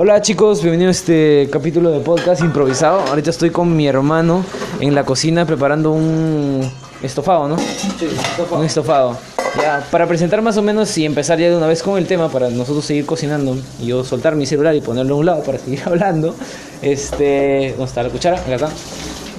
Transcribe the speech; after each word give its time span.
Hola 0.00 0.22
chicos, 0.22 0.62
bienvenidos 0.62 0.94
a 0.94 0.98
este 1.00 1.48
capítulo 1.50 1.90
de 1.90 1.98
podcast 1.98 2.40
improvisado. 2.40 3.00
Ahorita 3.00 3.30
estoy 3.30 3.50
con 3.50 3.76
mi 3.76 3.88
hermano 3.88 4.44
en 4.78 4.94
la 4.94 5.02
cocina 5.04 5.44
preparando 5.44 5.90
un 5.90 6.70
estofado, 7.02 7.48
¿no? 7.48 7.58
Sí, 7.58 8.06
Un 8.52 8.64
estofado. 8.64 9.18
Ya, 9.60 9.84
para 9.90 10.06
presentar 10.06 10.40
más 10.40 10.56
o 10.56 10.62
menos 10.62 10.96
y 10.98 11.04
empezar 11.04 11.40
ya 11.40 11.50
de 11.50 11.56
una 11.56 11.66
vez 11.66 11.82
con 11.82 11.98
el 11.98 12.06
tema 12.06 12.28
para 12.28 12.48
nosotros 12.48 12.84
seguir 12.84 13.06
cocinando 13.06 13.58
y 13.80 13.86
yo 13.86 14.04
soltar 14.04 14.36
mi 14.36 14.46
celular 14.46 14.76
y 14.76 14.80
ponerlo 14.80 15.16
a 15.16 15.18
un 15.18 15.26
lado 15.26 15.42
para 15.42 15.58
seguir 15.64 15.82
hablando. 15.84 16.32
Este, 16.80 17.70
¿dónde 17.70 17.86
está 17.86 18.04
la 18.04 18.10
cuchara? 18.10 18.38
Acá 18.38 18.54
está. 18.54 18.70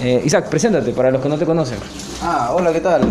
Eh, 0.02 0.21
Isaac, 0.26 0.50
preséntate 0.50 0.91
para 0.91 1.10
los 1.10 1.21
que 1.21 1.30
no 1.30 1.38
te 1.38 1.46
conocen. 1.46 1.78
Ah, 2.21 2.52
hola, 2.54 2.73
¿qué 2.73 2.82
tal? 2.82 3.04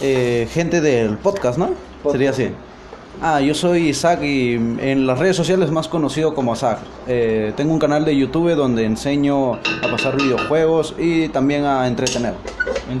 Eh, 0.00 0.46
gente 0.52 0.80
del 0.80 1.18
podcast, 1.18 1.58
¿no? 1.58 1.70
Podcast. 2.04 2.12
Sería 2.12 2.30
así. 2.30 2.71
Ah, 3.20 3.40
yo 3.40 3.54
soy 3.54 3.88
Isaac 3.88 4.22
y 4.22 4.54
en 4.54 5.06
las 5.06 5.18
redes 5.18 5.36
sociales 5.36 5.70
más 5.70 5.86
conocido 5.88 6.34
como 6.34 6.54
Isaac. 6.54 6.78
Eh, 7.06 7.52
tengo 7.56 7.72
un 7.72 7.78
canal 7.78 8.04
de 8.04 8.16
YouTube 8.16 8.54
donde 8.54 8.84
enseño 8.84 9.54
a 9.54 9.90
pasar 9.90 10.16
videojuegos 10.16 10.94
y 10.98 11.28
también 11.28 11.64
a 11.64 11.86
entretener. 11.86 12.34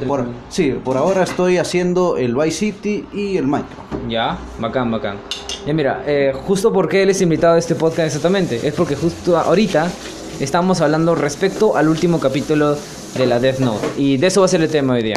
Por, 0.06 0.26
sí, 0.48 0.78
por 0.84 0.96
ahora 0.96 1.24
estoy 1.24 1.58
haciendo 1.58 2.16
el 2.16 2.34
Vice 2.34 2.50
City 2.50 3.06
y 3.12 3.36
el 3.36 3.46
Minecraft. 3.46 4.08
Ya, 4.08 4.38
bacán, 4.58 4.90
bacán. 4.90 5.18
Ya 5.66 5.72
mira, 5.72 6.02
eh, 6.06 6.32
justo 6.46 6.72
porque 6.72 7.02
él 7.02 7.10
es 7.10 7.20
invitado 7.20 7.54
a 7.54 7.58
este 7.58 7.74
podcast 7.74 8.06
exactamente, 8.08 8.66
es 8.66 8.74
porque 8.74 8.96
justo 8.96 9.36
ahorita 9.36 9.88
estamos 10.40 10.80
hablando 10.80 11.14
respecto 11.14 11.76
al 11.76 11.88
último 11.88 12.18
capítulo 12.18 12.76
de 13.16 13.26
la 13.26 13.38
Death 13.38 13.58
Note 13.58 13.86
y 13.96 14.16
de 14.16 14.26
eso 14.26 14.40
va 14.40 14.46
a 14.46 14.48
ser 14.48 14.62
el 14.62 14.70
tema 14.70 14.94
hoy 14.94 15.02
día. 15.02 15.16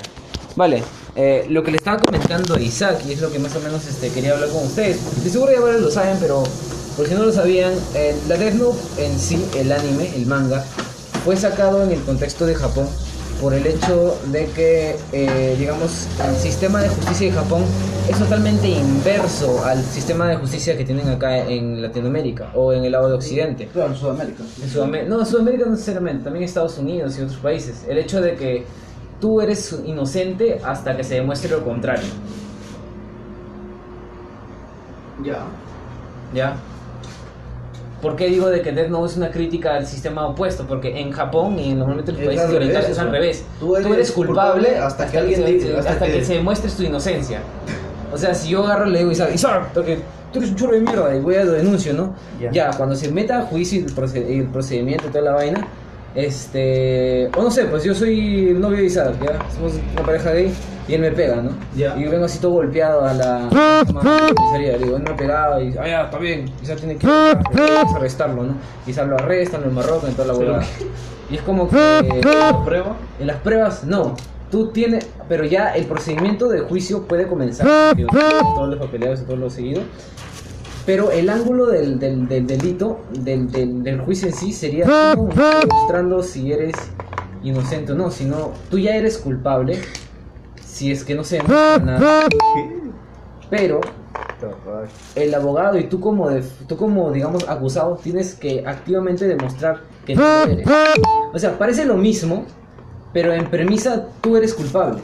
Vale, 0.55 0.83
eh, 1.15 1.45
lo 1.49 1.63
que 1.63 1.71
le 1.71 1.77
estaba 1.77 1.99
comentando 1.99 2.55
a 2.55 2.61
Isaac 2.61 3.01
y 3.07 3.13
es 3.13 3.21
lo 3.21 3.31
que 3.31 3.39
más 3.39 3.55
o 3.55 3.59
menos 3.61 3.85
este, 3.87 4.09
quería 4.09 4.33
hablar 4.33 4.49
con 4.49 4.65
ustedes, 4.65 4.97
de 5.23 5.29
seguro 5.29 5.51
ya 5.51 5.61
varios 5.61 5.81
lo 5.81 5.91
saben, 5.91 6.17
pero 6.19 6.43
por 6.97 7.07
si 7.07 7.13
no 7.13 7.25
lo 7.25 7.31
sabían, 7.31 7.73
eh, 7.93 8.15
la 8.27 8.37
Death 8.37 8.55
Note 8.55 8.79
en 8.97 9.19
sí, 9.19 9.45
el 9.55 9.71
anime, 9.71 10.15
el 10.15 10.25
manga, 10.25 10.63
fue 11.23 11.35
sacado 11.35 11.83
en 11.83 11.91
el 11.91 12.01
contexto 12.01 12.45
de 12.45 12.55
Japón 12.55 12.87
por 13.41 13.53
el 13.53 13.65
hecho 13.65 14.17
de 14.31 14.45
que, 14.47 14.95
eh, 15.11 15.55
digamos, 15.59 16.07
el 16.27 16.35
sistema 16.35 16.81
de 16.81 16.89
justicia 16.89 17.27
de 17.27 17.33
Japón 17.33 17.63
es 18.09 18.17
totalmente 18.17 18.67
inverso 18.69 19.63
al 19.65 19.83
sistema 19.83 20.29
de 20.29 20.37
justicia 20.37 20.77
que 20.77 20.85
tienen 20.85 21.09
acá 21.09 21.37
en 21.37 21.81
Latinoamérica 21.81 22.51
o 22.53 22.71
en 22.71 22.85
el 22.85 22.91
lado 22.91 23.09
de 23.09 23.15
Occidente. 23.15 23.67
Claro, 23.73 23.91
en 23.91 23.97
Sudamérica. 23.97 24.43
En 24.61 24.69
Sudamérica, 24.69 25.09
no, 25.09 25.19
en 25.19 25.25
Sudamérica 25.25 25.65
no 25.65 25.71
necesariamente, 25.71 26.23
también 26.23 26.45
Estados 26.45 26.77
Unidos 26.77 27.17
y 27.17 27.23
otros 27.23 27.39
países. 27.39 27.83
El 27.87 27.97
hecho 27.97 28.21
de 28.21 28.35
que 28.35 28.65
tú 29.19 29.41
eres 29.41 29.77
inocente 29.85 30.59
hasta 30.63 30.95
que 30.95 31.03
se 31.03 31.15
demuestre 31.15 31.49
lo 31.51 31.63
contrario. 31.63 32.05
Ya. 35.23 35.39
¿Ya? 36.33 36.55
¿Por 38.01 38.15
qué 38.15 38.27
digo 38.27 38.49
de 38.49 38.61
que 38.61 38.71
Death 38.71 38.89
Note 38.89 39.11
es 39.11 39.17
una 39.17 39.31
crítica 39.31 39.75
al 39.75 39.87
sistema 39.87 40.27
opuesto? 40.27 40.65
Porque 40.67 40.99
en 40.99 41.11
Japón 41.11 41.57
y 41.57 41.73
normalmente 41.73 42.11
en 42.11 42.17
los 42.17 42.21
Es 42.23 42.27
países 42.27 42.49
al 42.49 42.55
orientales 42.55 42.89
es 42.89 42.99
al 42.99 43.09
revés. 43.11 43.45
Tú 43.59 43.75
eres 43.75 44.11
culpable, 44.11 44.53
culpable 44.53 44.77
hasta 44.77 45.07
que 45.07 45.17
alguien 45.17 45.61
se, 45.61 45.77
hasta, 45.77 45.91
hasta 45.93 46.05
que... 46.05 46.13
que- 46.13 46.25
se 46.25 46.33
demuestres 46.35 46.75
tu 46.75 46.83
inocencia. 46.83 47.39
O 48.13 48.17
sea, 48.17 48.35
si 48.35 48.49
yo 48.49 48.63
agarro 48.63 48.87
y 48.87 48.91
le 48.91 48.99
digo, 48.99 49.11
Isaac, 49.11 49.31
Isaac, 49.33 49.69
porque 49.73 49.99
tú 50.31 50.39
eres 50.39 50.51
un 50.51 50.55
chorro 50.55 50.73
de 50.73 50.81
mierda 50.81 51.15
y 51.15 51.19
voy 51.19 51.35
a 51.35 51.43
lo 51.45 51.53
denuncio, 51.53 51.93
¿no? 51.93 52.13
Ya. 52.39 52.51
Ya, 52.51 52.71
cuando 52.77 52.95
se 52.95 53.11
meta 53.11 53.39
a 53.39 53.41
juicio 53.43 53.79
y 53.79 54.33
y 54.33 54.39
el 54.39 54.47
procedimiento 54.47 55.07
y 55.07 55.09
toda 55.09 55.23
la 55.23 55.31
vaina, 55.33 55.67
este. 56.15 57.29
O 57.37 57.43
no 57.43 57.51
sé, 57.51 57.65
pues 57.65 57.83
yo 57.83 57.93
soy 57.93 58.49
el 58.49 58.59
novio 58.59 58.77
de 58.77 58.85
Isaac, 58.85 59.15
¿ya? 59.21 59.37
Somos 59.53 59.73
una 59.93 60.01
pareja 60.05 60.31
gay 60.31 60.53
y 60.87 60.93
él 60.93 61.01
me 61.01 61.11
pega, 61.11 61.37
¿no? 61.37 61.51
Ya. 61.75 61.95
Y 61.97 62.03
yo 62.03 62.11
vengo 62.11 62.25
así 62.25 62.39
todo 62.39 62.51
golpeado 62.51 63.05
a 63.05 63.13
la, 63.13 63.47
a 63.49 63.83
la 63.83 64.33
comisaría. 64.35 64.77
Le 64.77 64.85
digo, 64.85 64.97
él 64.97 65.03
me 65.03 65.09
ha 65.11 65.15
pegado 65.15 65.61
y. 65.61 65.75
Ah, 65.77 65.87
ya, 65.87 66.01
está 66.03 66.17
bien. 66.17 66.45
Isaac 66.61 66.79
tiene 66.79 66.95
que 66.95 67.07
vamos 67.07 67.93
a 67.93 67.97
arrestarlo, 67.97 68.43
¿no? 68.43 68.55
Isaac 68.87 69.07
lo 69.07 69.15
arrestan, 69.15 69.61
lo 69.61 69.67
enmarrocan 69.67 70.11
y 70.11 70.13
toda 70.13 70.27
la 70.29 70.33
huevada. 70.35 70.65
Y 71.29 71.35
es 71.35 71.41
como 71.41 71.67
que. 71.67 71.75
¿Prueba? 72.65 72.95
En 73.19 73.27
las 73.27 73.37
pruebas, 73.37 73.83
no. 73.83 74.15
Tú 74.51 74.69
tienes, 74.69 75.07
pero 75.27 75.43
ya 75.43 75.75
el 75.75 75.85
procedimiento 75.85 76.47
de 76.47 76.61
juicio 76.61 77.03
puede 77.07 77.27
comenzar. 77.27 77.67
porque 77.89 78.05
Todos 78.05 78.69
los 78.69 78.79
papeleos 78.79 79.21
y 79.21 79.23
todo 79.23 79.35
lo 79.35 79.49
seguido. 79.49 79.81
Pero 80.85 81.11
el 81.11 81.29
ángulo 81.29 81.65
del, 81.67 81.97
del, 81.99 82.27
del 82.27 82.45
delito, 82.45 82.99
del, 83.11 83.51
del, 83.51 83.99
juicio 84.01 84.27
en 84.27 84.33
sí, 84.35 84.53
sería 84.53 84.85
tú 85.15 85.29
mostrando 85.71 86.21
si 86.21 86.51
eres 86.51 86.75
inocente 87.43 87.93
o 87.93 87.95
no. 87.95 88.11
Si 88.11 88.25
no, 88.25 88.51
tú 88.69 88.77
ya 88.77 88.95
eres 88.95 89.17
culpable. 89.17 89.79
Si 90.63 90.91
es 90.91 91.03
que 91.03 91.15
no 91.15 91.23
se 91.23 91.37
demuestra 91.37 91.77
nada. 91.79 92.27
Pero 93.49 93.81
el 95.15 95.33
abogado 95.33 95.77
y 95.77 95.85
tú 95.85 95.99
como, 95.99 96.29
def- 96.29 96.65
tú 96.67 96.75
como 96.77 97.11
digamos, 97.11 97.47
acusado, 97.47 97.95
tienes 98.01 98.35
que 98.35 98.63
activamente 98.65 99.27
demostrar 99.27 99.81
que 100.05 100.15
no 100.15 100.43
eres. 100.43 100.67
O 101.33 101.39
sea, 101.39 101.57
parece 101.57 101.85
lo 101.85 101.95
mismo, 101.95 102.45
pero 103.13 103.33
en 103.33 103.49
premisa 103.49 104.07
tú 104.21 104.35
eres 104.37 104.53
culpable 104.53 104.99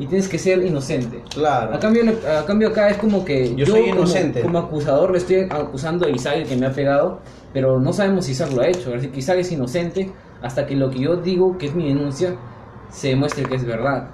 y 0.00 0.06
tienes 0.06 0.26
que 0.28 0.38
ser 0.38 0.64
inocente. 0.64 1.22
Claro. 1.32 1.74
A 1.74 1.78
cambio, 1.78 2.02
a 2.28 2.44
cambio 2.46 2.68
acá 2.68 2.88
es 2.90 2.96
como 2.96 3.24
que 3.24 3.54
Yo 3.54 3.66
soy 3.66 3.82
como- 3.82 3.94
inocente. 4.00 4.40
Como, 4.40 4.58
acusador 4.58 5.12
le 5.12 5.18
estoy 5.18 5.46
acusando 5.50 6.06
a 6.06 6.10
Isaac 6.10 6.46
que 6.46 6.56
me 6.56 6.66
ha 6.66 6.72
pegado, 6.72 7.20
pero 7.52 7.78
no 7.78 7.92
sabemos 7.92 8.24
si 8.24 8.32
Isaac 8.32 8.50
lo 8.52 8.62
ha 8.62 8.66
hecho. 8.66 8.92
Así 8.94 9.08
que 9.08 9.18
Isaac 9.20 9.38
es 9.38 9.52
inocente 9.52 10.10
hasta 10.42 10.66
que 10.66 10.74
lo 10.74 10.90
que 10.90 10.98
yo 11.00 11.16
digo, 11.16 11.58
que 11.58 11.66
es 11.66 11.74
mi 11.74 11.86
denuncia, 11.88 12.34
se 12.90 13.08
demuestre 13.08 13.44
que 13.44 13.54
es 13.56 13.64
verdad. 13.64 14.08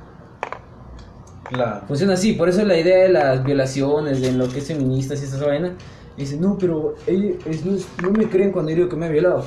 Claro. 1.44 1.82
Funciona 1.86 2.14
así, 2.14 2.32
por 2.32 2.48
eso 2.48 2.64
la 2.64 2.76
idea 2.76 3.04
de 3.04 3.08
las 3.08 3.44
violaciones, 3.44 4.20
de 4.20 4.32
lo 4.32 4.48
que 4.48 4.58
es 4.58 4.66
feministas 4.66 5.22
y 5.22 5.24
esa 5.26 5.46
vaina, 5.46 5.74
dice, 6.16 6.36
no, 6.36 6.58
pero 6.58 6.94
no, 7.06 7.12
es- 7.46 7.64
no 8.02 8.10
me 8.10 8.28
creen 8.28 8.50
cuando 8.50 8.72
digo 8.72 8.88
que 8.88 8.96
me 8.96 9.06
ha 9.06 9.08
violado. 9.08 9.44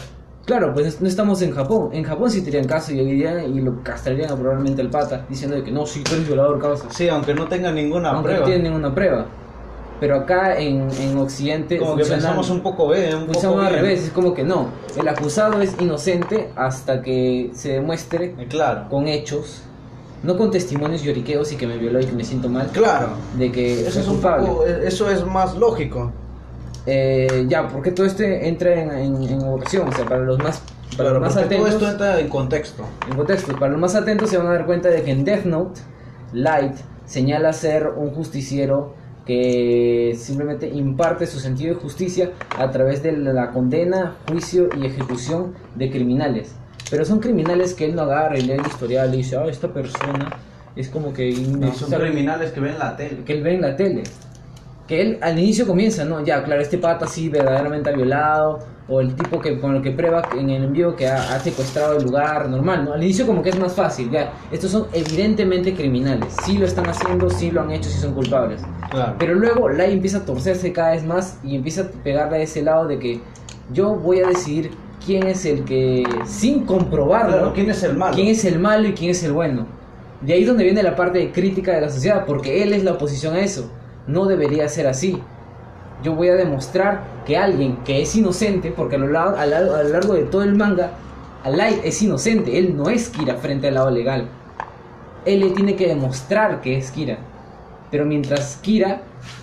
Claro, 0.49 0.73
pues 0.73 0.99
no 0.99 1.07
estamos 1.07 1.43
en 1.43 1.51
Japón. 1.51 1.89
En 1.93 2.03
Japón 2.03 2.31
sí 2.31 2.41
tendrían 2.41 2.65
caso 2.65 2.91
y 2.91 2.99
irían 2.99 3.55
y 3.55 3.61
lo 3.61 3.83
castrarían 3.83 4.35
probablemente 4.35 4.81
al 4.81 4.89
pata, 4.89 5.23
diciendo 5.29 5.63
que 5.63 5.69
no, 5.71 5.85
sí, 5.85 6.03
tú 6.03 6.15
eres 6.15 6.25
violador, 6.25 6.59
causa. 6.59 6.85
Sí, 6.89 7.07
aunque 7.07 7.35
no 7.35 7.45
tenga 7.47 7.71
ninguna 7.71 8.09
Aunque 8.09 8.29
prueba. 8.29 8.39
no 8.39 8.45
tienen 8.45 8.63
ninguna 8.63 8.95
prueba. 8.95 9.25
Pero 9.99 10.15
acá 10.15 10.57
en, 10.57 10.87
en 10.99 11.17
Occidente 11.19 11.77
Como 11.77 11.95
que 11.97 12.03
pensamos 12.03 12.49
un 12.49 12.61
poco 12.61 12.89
bien, 12.89 13.15
un 13.15 13.27
poco 13.27 13.59
al 13.59 13.71
revés, 13.73 14.05
es 14.05 14.09
como 14.09 14.33
que 14.33 14.43
no, 14.43 14.69
el 14.99 15.07
acusado 15.07 15.61
es 15.61 15.75
inocente 15.79 16.49
hasta 16.55 17.03
que 17.03 17.51
se 17.53 17.73
demuestre 17.73 18.33
Eh, 18.39 18.47
Claro. 18.49 18.89
con 18.89 19.07
hechos, 19.07 19.61
no 20.23 20.35
con 20.35 20.49
testimonios 20.49 21.03
lloriqueos 21.03 21.51
y 21.51 21.57
que 21.57 21.67
me 21.67 21.77
violó 21.77 21.99
y 21.99 22.05
que 22.05 22.13
me 22.13 22.23
siento 22.23 22.49
mal, 22.49 22.69
Claro. 22.73 23.09
de 23.37 23.51
que 23.51 23.85
Eso 23.85 23.99
es 23.99 24.07
un 24.07 24.19
poco, 24.19 24.65
eh, 24.65 24.79
eso 24.87 25.11
es 25.11 25.23
más 25.27 25.55
lógico. 25.55 26.11
Eh, 26.91 27.45
ya, 27.47 27.67
porque 27.67 27.91
todo 27.91 28.07
esto 28.07 28.23
entra 28.23 28.73
en, 28.73 28.89
en, 28.91 29.23
en 29.23 29.43
ocasión, 29.43 29.87
o 29.87 29.91
sea, 29.91 30.05
para 30.05 30.21
los 30.21 30.39
más, 30.39 30.63
para 30.97 31.11
Claro, 31.11 31.19
los 31.19 31.21
más 31.21 31.33
porque 31.33 31.55
todo 31.55 31.65
atentos, 31.65 31.81
esto 31.81 31.91
entra 31.91 32.19
en 32.19 32.29
contexto. 32.29 32.83
en 33.07 33.15
contexto, 33.15 33.59
para 33.59 33.71
los 33.71 33.79
más 33.79 33.93
atentos 33.93 34.29
se 34.29 34.37
van 34.37 34.47
a 34.47 34.51
dar 34.53 34.65
cuenta 34.65 34.89
de 34.89 35.03
que 35.03 35.11
en 35.11 35.23
Death 35.23 35.45
Note, 35.45 35.81
Light 36.33 36.73
señala 37.05 37.53
ser 37.53 37.87
un 37.87 38.09
justiciero 38.09 38.95
que 39.23 40.15
simplemente 40.17 40.67
imparte 40.67 41.27
su 41.27 41.39
sentido 41.39 41.75
de 41.75 41.79
justicia 41.79 42.31
a 42.57 42.71
través 42.71 43.03
de 43.03 43.11
la 43.11 43.51
condena, 43.51 44.15
juicio 44.27 44.69
y 44.75 44.87
ejecución 44.87 45.53
de 45.75 45.91
criminales. 45.91 46.55
Pero 46.89 47.05
son 47.05 47.19
criminales 47.19 47.75
que 47.75 47.85
él 47.85 47.95
no 47.95 48.01
agarra 48.01 48.39
y 48.39 48.41
lee 48.41 48.53
el 48.53 48.65
historial 48.65 49.13
y 49.13 49.17
dice, 49.17 49.37
ah, 49.37 49.45
esta 49.47 49.71
persona 49.71 50.39
es 50.75 50.89
como 50.89 51.13
que... 51.13 51.31
No, 51.31 51.71
son 51.75 51.91
criminales 51.91 52.51
que 52.51 52.59
ven 52.59 52.79
la 52.79 52.97
tele. 52.97 53.23
que 53.23 53.33
él 53.33 53.43
ve 53.43 53.53
en 53.53 53.61
la 53.61 53.75
tele. 53.75 54.03
Que 54.89 55.01
él 55.01 55.19
al 55.21 55.37
inicio 55.37 55.67
comienza, 55.67 56.03
¿no? 56.03 56.25
Ya, 56.25 56.43
claro, 56.43 56.61
este 56.61 56.79
pata 56.79 57.05
sí 57.05 57.29
verdaderamente 57.29 57.91
ha 57.91 57.93
violado, 57.93 58.59
o 58.87 58.99
el 59.01 59.13
tipo 59.13 59.39
que 59.39 59.59
con 59.59 59.75
el 59.75 59.83
que 59.83 59.91
prueba 59.91 60.23
en 60.35 60.49
el 60.49 60.63
envío 60.63 60.95
que 60.95 61.07
ha, 61.07 61.35
ha 61.35 61.39
secuestrado 61.39 61.95
el 61.95 62.03
lugar, 62.05 62.49
normal, 62.49 62.85
¿no? 62.85 62.93
Al 62.93 63.03
inicio 63.03 63.27
como 63.27 63.43
que 63.43 63.49
es 63.51 63.59
más 63.59 63.73
fácil, 63.73 64.09
ya. 64.09 64.33
Estos 64.51 64.71
son 64.71 64.87
evidentemente 64.91 65.75
criminales, 65.75 66.35
sí 66.43 66.57
lo 66.57 66.65
están 66.65 66.87
haciendo, 66.89 67.29
sí 67.29 67.51
lo 67.51 67.61
han 67.61 67.69
hecho, 67.69 67.87
sí 67.87 67.99
son 67.99 68.15
culpables. 68.15 68.61
Claro. 68.89 69.13
Pero 69.19 69.35
luego 69.35 69.69
Lai 69.69 69.93
empieza 69.93 70.17
a 70.17 70.25
torcerse 70.25 70.73
cada 70.73 70.91
vez 70.91 71.05
más 71.05 71.37
y 71.43 71.55
empieza 71.55 71.81
a 71.83 71.85
pegarle 72.03 72.37
a 72.37 72.41
ese 72.41 72.63
lado 72.63 72.87
de 72.87 72.97
que 72.97 73.21
yo 73.71 73.93
voy 73.95 74.21
a 74.21 74.27
decidir 74.27 74.71
quién 75.05 75.27
es 75.27 75.45
el 75.45 75.65
que, 75.65 76.03
sin 76.25 76.65
comprobarlo, 76.65 77.37
Claro, 77.37 77.53
¿quién 77.53 77.69
es 77.69 77.83
el 77.83 77.95
malo? 77.95 78.15
quién 78.15 78.27
es 78.29 78.43
el 78.43 78.57
malo 78.57 78.87
y 78.87 78.93
quién 78.93 79.11
es 79.11 79.23
el 79.23 79.33
bueno. 79.33 79.67
De 80.21 80.33
ahí 80.33 80.41
es 80.41 80.47
donde 80.47 80.63
viene 80.63 80.81
la 80.81 80.95
parte 80.95 81.19
de 81.19 81.31
crítica 81.31 81.73
de 81.73 81.81
la 81.81 81.89
sociedad, 81.89 82.25
porque 82.25 82.63
él 82.63 82.73
es 82.73 82.83
la 82.83 82.93
oposición 82.93 83.35
a 83.35 83.41
eso. 83.41 83.71
No 84.09 84.25
debería 84.25 84.67
ser 84.67 84.87
así. 84.87 85.21
Yo 86.01 86.15
voy 86.15 86.29
a 86.29 86.35
demostrar 86.35 87.03
que 87.27 87.37
alguien 87.37 87.77
que 87.83 88.01
es 88.01 88.15
inocente, 88.15 88.73
porque 88.75 88.95
a 88.95 88.99
lo 88.99 89.07
largo, 89.07 90.13
de 90.15 90.23
todo 90.23 90.41
el 90.41 90.55
manga, 90.55 90.93
Light 91.45 91.81
es 91.83 92.01
inocente, 92.01 92.57
él 92.57 92.75
no 92.75 92.89
es 92.89 93.09
Kira 93.09 93.35
frente 93.35 93.67
al 93.67 93.75
lado 93.75 93.91
legal. 93.91 94.27
Él 95.25 95.41
le 95.41 95.51
tiene 95.51 95.75
que 95.75 95.87
demostrar 95.87 96.59
que 96.61 96.75
es 96.75 96.89
Kira. 96.89 97.19
Pero 97.91 98.05
mientras 98.05 98.57
Kira, 98.61 99.01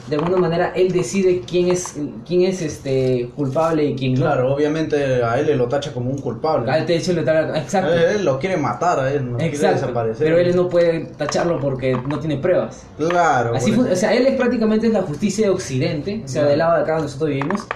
de 0.08 0.16
alguna 0.16 0.36
manera, 0.36 0.72
él 0.76 0.92
decide 0.92 1.42
quién 1.46 1.68
es, 1.68 1.96
quién 2.26 2.42
es 2.42 2.62
este 2.62 3.28
culpable 3.34 3.84
y 3.84 3.94
quién 3.96 4.14
no. 4.14 4.20
Claro, 4.20 4.54
obviamente 4.54 5.22
a 5.22 5.38
él 5.40 5.46
le 5.46 5.56
lo 5.56 5.66
tacha 5.68 5.92
como 5.92 6.10
un 6.10 6.18
culpable. 6.18 6.70
Ah, 6.70 6.78
de 6.84 6.96
hecho, 6.96 7.12
le 7.12 7.24
da- 7.24 7.58
exacto. 7.58 7.92
Él, 7.92 8.16
él 8.18 8.24
lo 8.24 8.38
quiere 8.38 8.56
matar 8.56 9.00
a 9.00 9.12
él, 9.12 9.32
no 9.32 9.36
quiere 9.38 9.52
Exacto, 9.52 9.80
desaparecer. 9.80 10.24
pero 10.26 10.38
él 10.38 10.54
no 10.54 10.68
puede 10.68 11.00
tacharlo 11.16 11.58
porque 11.60 11.96
no 12.08 12.18
tiene 12.20 12.36
pruebas. 12.36 12.84
Claro. 12.96 13.54
Así 13.56 13.72
o 13.72 13.96
sea, 13.96 14.14
él 14.14 14.26
es 14.26 14.36
prácticamente 14.36 14.88
la 14.88 15.02
justicia 15.02 15.46
de 15.46 15.50
Occidente, 15.52 16.22
o 16.24 16.28
sea, 16.28 16.42
Ya. 16.42 16.48
del 16.50 16.58
lado 16.58 16.76
de 16.76 16.82
acá 16.82 16.92
donde 16.92 17.06
nosotros 17.06 17.30
vivimos, 17.30 17.66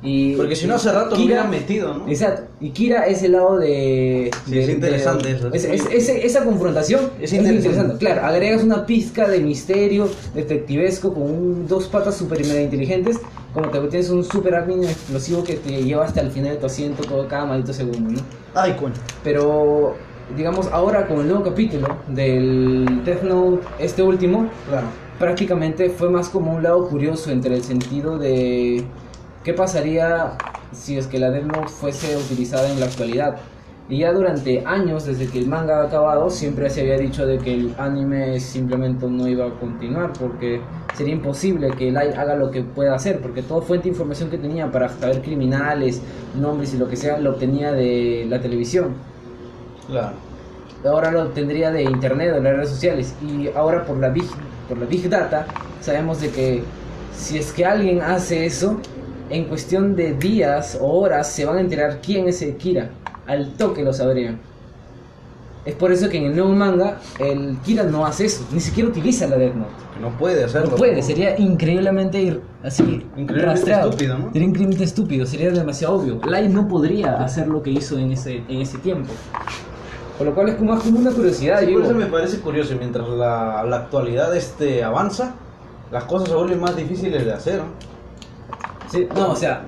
Y, 0.00 0.36
Porque 0.36 0.54
si 0.54 0.68
no, 0.68 0.76
hace 0.76 0.92
rato 0.92 1.10
lo 1.10 1.16
Kira- 1.16 1.24
hubieran 1.24 1.50
metido, 1.50 1.92
¿no? 1.94 2.08
Exacto. 2.08 2.42
Y 2.60 2.70
Kira 2.70 3.06
es 3.06 3.22
el 3.24 3.32
lado 3.32 3.58
de. 3.58 4.30
Sí, 4.46 4.50
de- 4.52 4.62
es 4.62 4.68
interesante 4.68 5.28
de- 5.28 5.34
eso, 5.36 5.48
es- 5.52 5.64
es 5.64 5.70
es- 5.74 5.84
muy- 5.86 5.94
ese- 5.96 6.24
esa 6.26 6.44
confrontación 6.44 7.10
Es 7.20 7.32
interesante. 7.32 7.68
interesante. 7.68 7.98
Claro, 7.98 8.24
agregas 8.26 8.62
una 8.62 8.86
pizca 8.86 9.26
de 9.28 9.40
misterio, 9.40 10.08
detectivesco, 10.36 11.12
con 11.12 11.22
un- 11.24 11.66
dos 11.66 11.88
patas 11.88 12.16
super 12.16 12.38
mega 12.46 12.60
inteligentes. 12.60 13.18
Como 13.52 13.70
te 13.70 13.80
tienes 13.88 14.08
un 14.10 14.22
super 14.22 14.54
admin 14.54 14.84
explosivo 14.84 15.42
que 15.42 15.54
te 15.54 15.82
lleva 15.82 16.04
hasta 16.04 16.20
el 16.20 16.30
final 16.30 16.52
de 16.52 16.56
tu 16.58 16.66
asiento 16.66 17.02
todo 17.02 17.26
cada 17.26 17.44
maldito 17.46 17.72
segundo, 17.72 18.10
¿no? 18.12 18.20
Ay, 18.54 18.76
coño. 18.78 18.94
Pero, 19.24 19.96
digamos, 20.36 20.68
ahora 20.70 21.08
con 21.08 21.20
el 21.22 21.26
nuevo 21.28 21.42
capítulo 21.42 21.88
del 22.06 23.02
Death 23.04 23.22
Note, 23.24 23.66
este 23.80 24.02
último, 24.04 24.48
Claro. 24.68 24.86
prácticamente 25.18 25.90
fue 25.90 26.08
más 26.08 26.28
como 26.28 26.54
un 26.54 26.62
lado 26.62 26.86
curioso 26.88 27.32
entre 27.32 27.56
el 27.56 27.64
sentido 27.64 28.16
de 28.18 28.84
qué 29.48 29.54
pasaría 29.54 30.36
si 30.72 30.98
es 30.98 31.06
que 31.06 31.18
la 31.18 31.30
Death 31.30 31.46
Note 31.46 31.68
fuese 31.68 32.14
utilizada 32.18 32.70
en 32.70 32.78
la 32.80 32.84
actualidad. 32.84 33.36
Y 33.88 34.00
ya 34.00 34.12
durante 34.12 34.62
años, 34.66 35.06
desde 35.06 35.26
que 35.26 35.38
el 35.38 35.48
manga 35.48 35.80
ha 35.80 35.84
acabado, 35.86 36.28
siempre 36.28 36.68
se 36.68 36.82
había 36.82 36.98
dicho 36.98 37.24
de 37.24 37.38
que 37.38 37.54
el 37.54 37.74
anime 37.78 38.40
simplemente 38.40 39.06
no 39.06 39.26
iba 39.26 39.46
a 39.46 39.50
continuar 39.58 40.12
porque 40.12 40.60
sería 40.94 41.14
imposible 41.14 41.70
que 41.70 41.90
Light 41.90 42.14
haga 42.18 42.34
lo 42.34 42.50
que 42.50 42.62
pueda 42.62 42.94
hacer, 42.94 43.22
porque 43.22 43.40
toda 43.40 43.62
fuente 43.62 43.84
de 43.84 43.92
información 43.92 44.28
que 44.28 44.36
tenía 44.36 44.70
para 44.70 44.90
saber 44.90 45.22
criminales, 45.22 46.02
nombres 46.38 46.74
y 46.74 46.76
lo 46.76 46.86
que 46.86 46.96
sea, 46.96 47.18
lo 47.18 47.30
obtenía 47.30 47.72
de 47.72 48.26
la 48.28 48.42
televisión 48.42 48.96
Claro. 49.86 50.12
ahora 50.84 51.10
lo 51.10 51.22
obtendría 51.22 51.70
de 51.70 51.84
internet, 51.84 52.34
de 52.34 52.42
las 52.42 52.52
redes 52.52 52.68
sociales 52.68 53.14
y 53.26 53.48
ahora 53.56 53.86
por 53.86 53.96
la 53.96 54.10
big, 54.10 54.28
por 54.68 54.76
la 54.76 54.84
big 54.84 55.08
data 55.08 55.46
sabemos 55.80 56.20
de 56.20 56.28
que 56.32 56.62
si 57.16 57.38
es 57.38 57.50
que 57.50 57.64
alguien 57.64 58.02
hace 58.02 58.44
eso 58.44 58.78
en 59.30 59.44
cuestión 59.44 59.94
de 59.96 60.14
días 60.14 60.78
o 60.80 60.86
horas 61.00 61.30
se 61.30 61.44
van 61.44 61.58
a 61.58 61.60
enterar 61.60 62.00
quién 62.04 62.28
es 62.28 62.42
el 62.42 62.56
Kira 62.56 62.90
al 63.26 63.52
toque 63.54 63.82
lo 63.82 63.92
sabrían 63.92 64.40
es 65.64 65.74
por 65.74 65.92
eso 65.92 66.08
que 66.08 66.16
en 66.16 66.24
el 66.24 66.36
nuevo 66.36 66.50
manga 66.54 66.98
el 67.18 67.58
Kira 67.64 67.82
no 67.84 68.06
hace 68.06 68.24
eso 68.26 68.46
ni 68.52 68.60
siquiera 68.60 68.88
utiliza 68.88 69.26
la 69.26 69.36
Death 69.36 69.54
Note 69.54 69.70
Que 69.94 70.00
no 70.00 70.16
puede 70.16 70.44
hacerlo. 70.44 70.70
no 70.70 70.76
puede 70.76 71.02
sería 71.02 71.38
increíblemente 71.38 72.20
ir 72.22 72.40
así 72.62 72.82
Increíblemente 72.82 73.44
rastreado. 73.44 73.90
estúpido, 73.90 74.18
¿no? 74.18 74.32
sería 74.32 74.46
increíblemente 74.48 74.84
estúpido 74.84 75.26
sería 75.26 75.50
demasiado 75.50 75.96
obvio 75.96 76.20
Light 76.24 76.50
no 76.50 76.68
podría 76.68 77.22
hacer 77.22 77.48
lo 77.48 77.62
que 77.62 77.70
hizo 77.70 77.98
en 77.98 78.12
ese 78.12 78.42
en 78.48 78.60
ese 78.62 78.78
tiempo 78.78 79.12
por 80.16 80.26
lo 80.26 80.34
cual 80.34 80.48
es 80.48 80.56
como, 80.56 80.76
como 80.80 80.98
una 80.98 81.12
curiosidad 81.12 81.60
Sí, 81.60 81.72
por 81.72 81.84
eso 81.84 81.94
me 81.94 82.06
parece 82.06 82.40
curioso. 82.40 82.74
Mientras 82.76 83.08
la, 83.08 83.62
la 83.62 83.76
actualidad 83.76 84.34
este, 84.34 84.82
avanza, 84.82 85.36
las 85.92 86.02
cosas 86.04 86.30
se 86.30 86.34
vuelven 86.34 86.60
más 86.60 86.74
difíciles 86.74 87.24
de 87.24 87.32
hacer. 87.32 87.58
¿no? 87.58 87.66
Sí, 88.90 89.06
no, 89.14 89.32
o 89.32 89.36
sea, 89.36 89.64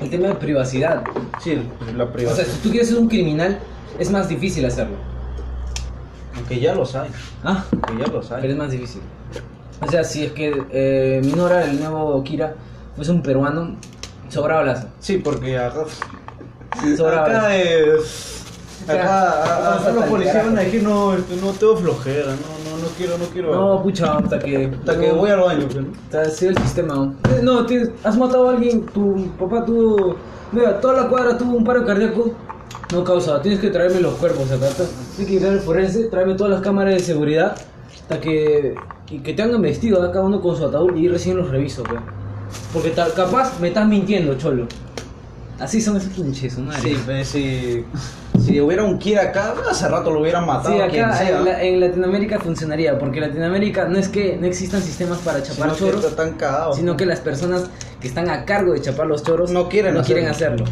el 0.00 0.10
tema 0.10 0.28
de 0.28 0.34
privacidad. 0.34 1.02
Sí, 1.42 1.54
la 1.96 2.04
O 2.04 2.06
sea, 2.06 2.12
privacidad. 2.12 2.46
si 2.46 2.58
tú 2.62 2.70
quieres 2.70 2.88
ser 2.88 2.98
un 2.98 3.08
criminal, 3.08 3.58
es 3.98 4.10
más 4.10 4.28
difícil 4.28 4.64
hacerlo. 4.66 4.96
Aunque 6.36 6.58
ya 6.60 6.74
los 6.74 6.94
hay. 6.94 7.10
Ah, 7.44 7.64
Aunque 7.72 8.04
ya 8.04 8.12
los 8.12 8.26
pero 8.28 8.42
hay. 8.42 8.50
es 8.50 8.56
más 8.56 8.70
difícil. 8.70 9.02
O 9.80 9.90
sea, 9.90 10.04
si 10.04 10.24
es 10.24 10.32
que 10.32 10.62
eh, 10.70 11.20
Minora, 11.24 11.64
el 11.64 11.80
nuevo 11.80 12.22
Kira, 12.24 12.54
fuese 12.96 13.10
un 13.12 13.22
peruano, 13.22 13.76
sobraba 14.28 14.62
lazo. 14.64 14.88
Sí, 15.00 15.18
porque 15.18 15.58
acá, 15.58 15.84
Sobraba 16.96 17.28
lazo. 17.28 17.38
acá 17.46 17.56
es. 17.56 18.36
Acá, 18.88 19.02
Acá 19.02 19.42
acá, 19.44 19.58
vamos 19.60 19.78
hasta 19.78 19.92
los 19.92 20.04
policías 20.06 20.46
van 20.46 20.58
a 20.58 20.60
decir, 20.62 20.82
no, 20.82 21.14
este, 21.14 21.36
no 21.36 21.50
tengo 21.52 21.76
flojera, 21.76 22.26
no 22.32 22.59
quiero, 22.96 23.18
no 23.18 23.24
quiero. 23.26 23.54
No, 23.54 23.82
pucha, 23.82 24.16
hasta 24.18 24.38
que. 24.38 24.66
Hasta 24.78 24.98
que 24.98 25.12
voy 25.12 25.30
al 25.30 25.40
baño. 25.40 25.66
Hasta 26.04 26.22
ha 26.22 26.24
sido 26.26 26.50
el 26.52 26.58
sistema. 26.58 26.94
¿no? 26.94 27.14
Eh, 27.30 27.40
No, 27.42 27.66
tienes- 27.66 27.90
has 28.04 28.16
matado 28.16 28.48
a 28.48 28.52
alguien, 28.52 28.86
tu 28.86 29.28
papá 29.38 29.64
tuvo. 29.64 30.16
Mira, 30.52 30.80
toda 30.80 31.02
la 31.02 31.08
cuadra 31.08 31.36
tuvo 31.38 31.56
un 31.56 31.64
paro 31.64 31.84
cardíaco. 31.86 32.32
No 32.92 33.04
causa, 33.04 33.40
tienes 33.40 33.60
que 33.60 33.70
traerme 33.70 34.00
los 34.00 34.14
cuerpos 34.14 34.50
acá. 34.50 34.66
Tienes 35.16 35.26
que 35.26 35.32
ir 35.34 35.46
al 35.46 35.60
forense, 35.60 36.04
traerme 36.08 36.34
todas 36.34 36.52
las 36.52 36.60
cámaras 36.62 36.94
de 36.94 37.00
seguridad. 37.00 37.56
Hasta 38.02 38.20
que. 38.20 38.74
Y 39.10 39.18
que 39.20 39.32
te 39.34 39.42
hagan 39.42 39.60
vestido 39.62 39.98
cada 40.12 40.24
uno 40.24 40.40
con 40.40 40.56
su 40.56 40.64
ataúd 40.66 40.94
y 40.96 41.08
recién 41.08 41.36
los 41.36 41.50
reviso, 41.50 41.82
pues. 41.82 42.00
Porque 42.72 42.90
capaz 42.92 43.58
me 43.60 43.68
estás 43.68 43.86
mintiendo, 43.86 44.34
cholo. 44.38 44.66
Así 45.58 45.80
son 45.80 45.96
esos 45.96 46.12
pinches, 46.12 46.58
madre. 46.58 46.80
Sí, 46.80 46.96
pues, 47.04 47.28
si, 47.28 47.84
si 48.44 48.60
hubiera 48.60 48.84
un 48.84 48.98
Kira 48.98 49.22
acá, 49.22 49.54
hace 49.70 49.88
rato 49.88 50.10
lo 50.10 50.20
hubieran 50.20 50.46
matado 50.46 50.74
Sí, 50.74 50.80
acá 50.80 51.16
sea. 51.16 51.38
en, 51.38 51.44
la- 51.44 51.62
en 51.62 51.80
Latinoamérica 51.80 52.38
funcionaría, 52.38 52.98
porque 52.98 53.18
en 53.18 53.28
Latinoamérica 53.28 53.84
no 53.86 53.98
es 53.98 54.08
que 54.08 54.36
no 54.36 54.46
existan 54.46 54.82
sistemas 54.82 55.18
para 55.18 55.42
chapar 55.42 55.74
Sino 55.74 55.90
que 55.92 55.98
choros, 56.00 56.14
cagados. 56.38 56.76
sino 56.76 56.96
que 56.96 57.06
las 57.06 57.20
personas 57.20 57.64
que 58.00 58.08
están 58.08 58.28
a 58.30 58.44
cargo 58.44 58.72
de 58.72 58.80
chapar 58.80 59.06
los 59.06 59.22
choros 59.22 59.50
No 59.50 59.68
quieren 59.68 59.94
no 59.94 60.00
hacerlo. 60.00 60.14
quieren 60.14 60.30
hacerlo. 60.30 60.64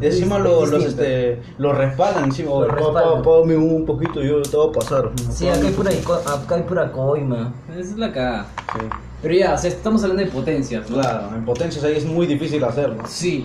Y 0.00 0.06
encima 0.06 0.36
Es- 0.38 0.42
lo- 0.42 0.64
es 0.64 0.70
los, 0.70 0.84
este, 0.84 1.42
los 1.58 1.76
respaldan 1.76 2.24
encima. 2.24 2.50
Lo 2.50 2.64
respaldan. 2.68 3.22
pa- 3.22 3.22
Págame 3.22 3.56
un 3.56 3.84
poquito, 3.84 4.22
yo 4.22 4.40
te 4.40 4.56
voy 4.56 4.70
a 4.70 4.72
pasar. 4.72 5.10
Sí, 5.30 5.46
acá 5.48 5.66
hay 5.66 5.72
pura, 5.74 5.90
acá 5.90 6.54
hay 6.54 6.62
pura 6.62 6.90
coima. 6.90 7.52
Esa 7.70 7.80
es 7.80 7.96
la 7.98 8.10
cagada. 8.12 8.46
Sí. 8.72 8.86
Pero 9.20 9.34
ya, 9.34 9.52
o 9.52 9.58
sea, 9.58 9.68
estamos 9.68 10.02
hablando 10.02 10.24
de 10.24 10.30
potencias, 10.30 10.88
¿no? 10.88 10.96
Claro, 10.98 11.28
en 11.36 11.44
potencias 11.44 11.84
ahí 11.84 11.96
es 11.98 12.06
muy 12.06 12.26
difícil 12.26 12.64
hacerlo. 12.64 13.02
Sí. 13.06 13.44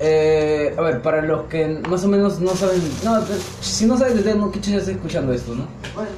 Eh, 0.00 0.74
a 0.78 0.80
ver, 0.82 1.02
para 1.02 1.22
los 1.22 1.46
que 1.46 1.66
más 1.88 2.04
o 2.04 2.08
menos 2.08 2.38
no 2.40 2.54
saben. 2.54 2.80
No, 3.04 3.20
si 3.60 3.84
no 3.86 3.98
sabes 3.98 4.14
de 4.14 4.22
Death 4.22 4.36
Note, 4.36 4.60
¿qué 4.60 4.70
estás 4.70 4.88
escuchando 4.88 5.32
esto, 5.32 5.54
no? 5.56 5.64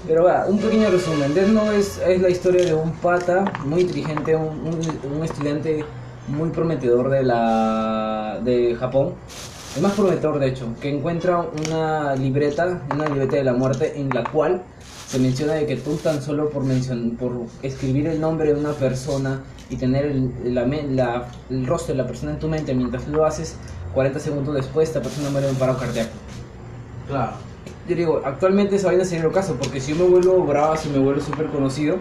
Pero 0.06 0.24
va, 0.24 0.44
un 0.46 0.58
pequeño 0.58 0.90
resumen. 0.90 1.32
Death 1.34 1.48
Note 1.48 1.78
es, 1.78 1.98
es 2.06 2.20
la 2.20 2.28
historia 2.28 2.64
de 2.64 2.74
un 2.74 2.92
pata 2.92 3.44
muy 3.64 3.80
inteligente, 3.82 4.36
un, 4.36 4.48
un- 4.48 5.16
un 5.16 5.24
estudiante 5.24 5.84
muy 6.28 6.50
prometedor 6.50 7.08
de 7.10 7.22
la 7.22 8.38
de 8.44 8.76
Japón. 8.78 9.14
El 9.76 9.82
más 9.82 9.92
prometedor, 9.92 10.38
de 10.40 10.48
hecho, 10.48 10.66
que 10.80 10.88
encuentra 10.88 11.46
una 11.66 12.16
libreta, 12.16 12.82
una 12.92 13.06
libreta 13.06 13.36
de 13.36 13.44
la 13.44 13.52
muerte, 13.52 13.92
en 13.96 14.08
la 14.10 14.24
cual 14.24 14.62
se 15.08 15.18
menciona 15.18 15.54
de 15.54 15.66
que 15.66 15.76
tú 15.76 15.94
tan 15.96 16.20
solo 16.22 16.50
por, 16.50 16.64
mencion 16.64 17.16
por 17.16 17.32
escribir 17.62 18.08
el 18.08 18.20
nombre 18.20 18.52
de 18.52 18.58
una 18.58 18.72
persona 18.72 19.42
y 19.68 19.76
tener 19.76 20.06
el, 20.06 20.32
la 20.54 20.66
la- 20.66 21.28
el 21.50 21.66
rostro 21.66 21.94
de 21.94 22.02
la 22.02 22.06
persona 22.06 22.32
en 22.32 22.38
tu 22.40 22.48
mente 22.48 22.74
mientras 22.74 23.06
lo 23.08 23.24
haces, 23.24 23.54
40 23.94 24.18
segundos 24.18 24.54
después 24.54 24.88
esta 24.88 25.00
persona 25.00 25.30
muere 25.30 25.46
de 25.46 25.52
un 25.52 25.58
paro 25.58 25.78
cardíaco. 25.78 26.10
Claro. 27.08 27.32
Yo 27.88 27.96
digo, 27.96 28.22
actualmente 28.24 28.76
esa 28.76 28.88
vaina 28.88 29.04
sería 29.04 29.24
el 29.26 29.32
caso, 29.32 29.54
porque 29.54 29.80
si 29.80 29.94
yo 29.94 30.04
me 30.04 30.10
vuelvo 30.10 30.44
brava, 30.44 30.76
si 30.76 30.88
me 30.88 30.98
vuelvo 30.98 31.20
súper 31.20 31.46
conocido, 31.46 31.96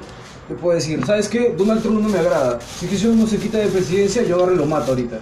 yo 0.50 0.56
puedo 0.58 0.76
decir, 0.76 1.04
¿sabes 1.06 1.28
qué? 1.30 1.54
Donald 1.58 1.82
Trump 1.84 2.02
no 2.02 2.10
me 2.10 2.18
agrada. 2.20 2.60
Si 2.62 2.88
que 2.88 2.96
si 2.98 3.06
uno 3.08 3.28
se 3.28 3.38
quita 3.38 3.60
de 3.60 3.68
presidencia, 3.68 4.24
yo 4.24 4.36
agarro 4.36 4.54
y 4.54 4.58
lo 4.58 4.66
mato 4.66 4.92
ahorita. 4.92 5.20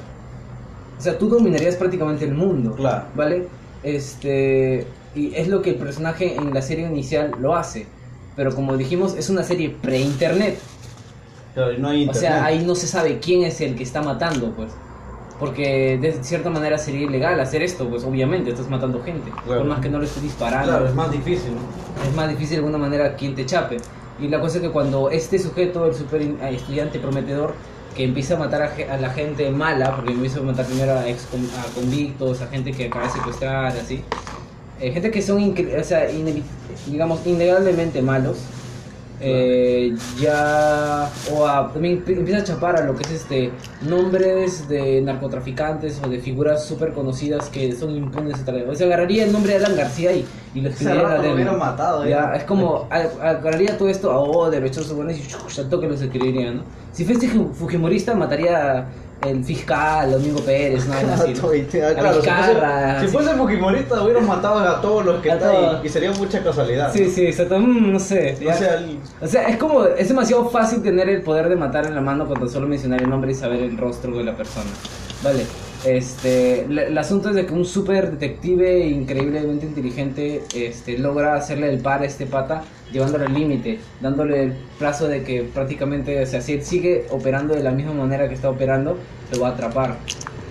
O 0.98 1.02
sea, 1.02 1.18
tú 1.18 1.30
dominarías 1.30 1.76
prácticamente 1.76 2.26
el 2.26 2.34
mundo. 2.34 2.74
Claro. 2.76 3.06
¿Vale? 3.16 3.48
Este. 3.84 4.88
Y 5.16 5.34
es 5.36 5.48
lo 5.48 5.62
que 5.62 5.72
el 5.72 5.76
personaje 5.78 6.36
en 6.36 6.54
la 6.54 6.62
serie 6.62 6.86
inicial 6.88 7.32
lo 7.40 7.56
hace. 7.56 7.88
Pero 8.36 8.54
como 8.54 8.78
dijimos, 8.78 9.16
es 9.16 9.30
una 9.30 9.44
serie 9.44 9.76
pre-internet. 9.82 10.60
Claro, 11.54 11.78
no 11.80 11.90
hay 11.90 11.98
O 11.98 12.02
internet. 12.02 12.22
sea, 12.22 12.46
ahí 12.46 12.64
no 12.66 12.76
se 12.76 12.86
sabe 12.88 13.20
quién 13.20 13.44
es 13.44 13.62
el 13.62 13.76
que 13.76 13.84
está 13.84 14.02
matando, 14.02 14.52
pues. 14.52 14.72
Porque 15.40 15.98
de 16.00 16.24
cierta 16.24 16.50
manera 16.50 16.78
sería 16.78 17.02
ilegal 17.02 17.40
hacer 17.40 17.62
esto, 17.62 17.88
pues 17.90 18.04
obviamente 18.04 18.52
estás 18.52 18.70
matando 18.70 19.04
gente. 19.04 19.32
Claro. 19.46 19.62
Por 19.62 19.70
más 19.70 19.80
que 19.82 19.90
no 19.90 20.00
lo 20.00 20.06
estés 20.06 20.24
disparando. 20.24 20.70
Claro, 20.72 20.88
es 20.88 20.96
más 20.96 21.12
difícil, 21.12 21.52
¿no? 21.54 22.08
Es 22.10 22.16
más 22.16 22.30
difícil 22.30 22.50
de 22.52 22.56
alguna 22.58 22.78
manera 22.80 23.16
quien 23.16 23.36
te 23.36 23.46
chape. 23.46 23.78
Y 24.20 24.28
la 24.30 24.40
cosa 24.40 24.58
es 24.58 24.64
que 24.64 24.72
cuando 24.72 25.10
este 25.12 25.38
sujeto, 25.38 25.86
el 25.86 25.94
super 25.94 26.22
eh, 26.22 26.36
estudiante 26.52 26.98
prometedor, 27.00 27.54
que 27.98 28.04
empieza 28.04 28.36
a 28.36 28.38
matar 28.38 28.62
a, 28.62 28.94
a 28.94 28.98
la 28.98 29.10
gente 29.10 29.50
mala, 29.50 29.96
porque 29.96 30.14
empieza 30.14 30.40
a 30.40 30.44
matar 30.44 30.68
primero 30.68 30.94
a, 30.94 31.10
ex 31.10 31.26
a 31.26 31.74
convictos, 31.74 32.42
a 32.42 32.48
gente 32.48 32.72
que 32.72 32.84
de 32.90 33.10
secuestrar, 33.10 33.66
así. 33.76 34.04
eh, 34.80 34.92
gente 34.92 35.10
que 35.10 35.22
son, 35.24 35.56
o 35.80 35.84
sea, 35.84 36.08
digamos, 36.86 37.26
innegablemente 37.26 38.02
malos. 38.04 38.38
Eh, 39.20 39.96
ya 40.20 41.10
o 41.34 41.48
a- 41.48 41.72
también 41.74 42.04
empi- 42.06 42.18
empieza 42.18 42.42
a 42.42 42.44
chapar 42.44 42.76
a 42.78 42.86
lo 42.86 42.96
que 42.96 43.04
es 43.04 43.12
este 43.12 43.52
nombres 43.82 44.68
de 44.70 45.02
narcotraficantes 45.02 46.00
o 46.04 46.08
de 46.10 46.20
figuras 46.20 46.66
súper 46.66 46.94
conocidas 46.94 47.50
que 47.50 47.72
son 47.72 47.96
impunes 47.96 48.40
a 48.42 48.46
o 48.70 48.76
sea 48.76 48.88
agarraría 48.88 49.26
el 49.26 49.32
nombre 49.32 49.54
de 49.58 49.66
Alan 49.66 49.76
García 49.76 50.12
y, 50.14 50.26
y 50.54 50.62
lo 50.62 50.70
Hace 50.70 50.84
escribiría 50.84 50.92
en 50.92 51.04
la 51.04 51.10
rato 51.10 51.24
lo 51.30 51.34
hubieran 51.34 51.58
matado, 51.60 52.04
Ya, 52.06 52.10
ya. 52.32 52.36
es 52.36 52.44
como, 52.44 52.88
a- 52.90 53.30
agarraría 53.30 53.78
todo 53.78 53.90
esto 53.90 54.12
a 54.12 54.20
oh, 54.20 54.50
derechosos 54.50 54.94
buenos 54.96 55.16
y 55.18 55.60
al 55.62 55.70
toque 55.70 55.88
los 55.88 56.02
escribiría, 56.02 56.52
¿no? 56.52 56.62
Si 56.92 57.04
fuese 57.06 57.28
fujimorista, 57.28 58.16
mataría 58.16 58.86
el 59.26 59.44
fiscal, 59.44 60.12
Domingo 60.12 60.40
Pérez, 60.42 60.86
¿no? 60.88 60.94
Algo 60.94 61.14
así, 61.14 61.34
¿no? 61.34 61.48
Ah, 61.50 61.90
A 61.90 61.96
claro, 61.96 62.22
si 62.22 62.30
fuese, 62.30 63.00
si 63.02 63.08
fuese 63.08 63.30
Fujimorista 63.34 64.04
hubieran 64.04 64.28
matado 64.28 64.60
a 64.60 64.80
todos 64.82 65.06
los 65.06 65.22
que 65.22 65.30
están 65.30 65.84
y 65.84 65.90
sería 65.90 66.12
mucha 66.12 66.44
casualidad. 66.44 66.92
Sí, 66.94 67.10
sí, 67.10 67.26
exacto, 67.26 67.60
mm, 67.60 67.92
no 67.92 68.00
sé. 68.00 68.38
O 68.40 68.44
ya. 68.44 68.54
sea, 68.54 68.74
el- 68.76 69.00
O 69.22 69.28
sea, 69.28 69.48
es 69.50 69.58
como, 69.58 69.86
es 69.86 70.08
demasiado 70.08 70.50
fácil 70.50 70.82
tener 70.84 71.10
el 71.10 71.22
poder 71.24 71.50
de 71.50 71.56
matar 71.56 71.86
en 71.88 71.96
la 71.96 72.02
mano 72.02 72.26
cuando 72.28 72.48
solo 72.48 72.68
mencionar 72.68 73.02
el 73.02 73.10
nombre 73.10 73.32
y 73.32 73.36
saber 73.36 73.62
el 73.62 73.78
rostro 73.78 74.16
de 74.18 74.24
la 74.24 74.36
persona. 74.36 74.70
Vale, 75.24 75.46
este, 75.86 76.62
el 76.62 76.98
asunto 76.98 77.30
es 77.30 77.36
de 77.36 77.46
que 77.46 77.54
un 77.54 77.66
super 77.66 78.12
detective 78.12 78.88
increíblemente 78.88 79.66
inteligente 79.66 80.44
este, 80.56 80.98
logra 80.98 81.36
hacerle 81.36 81.70
el 81.70 81.80
par 81.80 82.02
a 82.02 82.06
este 82.06 82.26
pata, 82.26 82.64
llevándolo 82.92 83.26
al 83.26 83.34
límite, 83.34 83.80
dándole 84.02 84.44
el 84.44 84.54
plazo 84.80 85.08
de 85.08 85.24
que 85.24 85.44
prácticamente, 85.44 86.22
o 86.22 86.26
sea, 86.26 86.42
si 86.42 86.54
él 86.54 86.64
sigue 86.64 87.06
operando 87.10 87.54
de 87.54 87.64
la 87.64 87.72
misma 87.72 87.94
manera 87.94 88.28
que 88.28 88.34
está 88.34 88.50
operando, 88.50 88.98
lo 89.32 89.40
va 89.40 89.50
a 89.50 89.52
atrapar. 89.52 89.98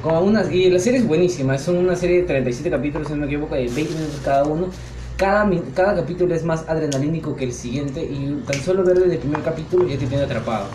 Como 0.02 0.30
y 0.50 0.70
la 0.70 0.78
serie 0.78 1.00
es 1.00 1.06
buenísima, 1.06 1.58
son 1.58 1.78
una 1.78 1.96
serie 1.96 2.18
de 2.18 2.22
37 2.24 2.70
capítulos, 2.70 3.08
si 3.08 3.14
no 3.14 3.20
me 3.20 3.26
equivoco, 3.26 3.54
de 3.56 3.66
20 3.66 3.94
minutos 3.94 4.20
cada 4.24 4.44
uno. 4.44 4.68
Cada, 5.16 5.50
cada 5.74 5.96
capítulo 5.96 6.34
es 6.34 6.44
más 6.44 6.68
adrenalínico 6.68 7.34
que 7.34 7.44
el 7.44 7.52
siguiente 7.52 8.02
y 8.02 8.42
tan 8.46 8.60
solo 8.60 8.84
ver 8.84 8.98
el 8.98 9.18
primer 9.18 9.40
capítulo 9.40 9.88
ya 9.88 9.98
te 9.98 10.06
tiene 10.06 10.24
atrapado. 10.24 10.66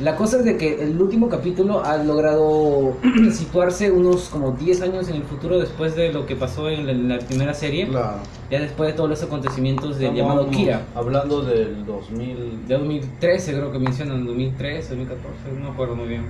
La 0.00 0.16
cosa 0.16 0.38
es 0.38 0.44
de 0.44 0.56
que 0.56 0.82
el 0.82 1.00
último 1.00 1.28
capítulo 1.28 1.84
ha 1.84 1.96
logrado 1.98 2.96
situarse 3.32 3.92
unos 3.92 4.28
como 4.28 4.50
10 4.52 4.80
años 4.82 5.08
en 5.08 5.16
el 5.16 5.22
futuro 5.22 5.58
después 5.60 5.94
de 5.94 6.12
lo 6.12 6.26
que 6.26 6.34
pasó 6.34 6.68
en 6.68 6.86
la, 6.86 6.92
en 6.92 7.08
la 7.08 7.18
primera 7.20 7.54
serie, 7.54 7.86
Claro. 7.86 8.18
ya 8.50 8.60
después 8.60 8.90
de 8.90 8.96
todos 8.96 9.08
los 9.08 9.22
acontecimientos 9.22 9.98
del 9.98 10.10
Estamos 10.16 10.34
llamado 10.34 10.50
Kira. 10.50 10.82
Hablando 10.96 11.42
del 11.42 11.86
2000. 11.86 12.66
De 12.66 12.74
2013 12.76 13.52
creo 13.52 13.70
que 13.70 13.78
mencionan, 13.78 14.26
2013, 14.26 14.96
2014, 14.96 15.36
no 15.58 15.64
me 15.66 15.70
acuerdo 15.70 15.94
muy 15.94 16.08
bien. 16.08 16.22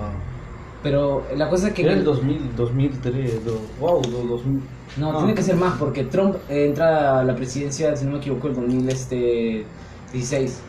Ah. 0.00 0.12
Pero 0.82 1.24
la 1.36 1.48
cosa 1.50 1.68
es 1.68 1.74
que... 1.74 1.82
Era 1.82 1.92
el 1.92 2.04
2000, 2.04 2.56
2003. 2.56 3.44
do- 3.44 3.60
wow, 3.78 4.00
do- 4.02 4.22
2000. 4.26 4.60
No, 4.96 5.12
Ah. 5.12 5.18
tiene 5.18 5.34
que 5.34 5.42
ser 5.42 5.56
más 5.56 5.76
porque 5.78 6.04
Trump 6.04 6.36
entra 6.48 7.20
a 7.20 7.24
la 7.24 7.36
presidencia, 7.36 7.94
si 7.94 8.06
no 8.06 8.12
me 8.12 8.18
equivoco, 8.18 8.48
el 8.48 8.54
2016. 8.54 10.60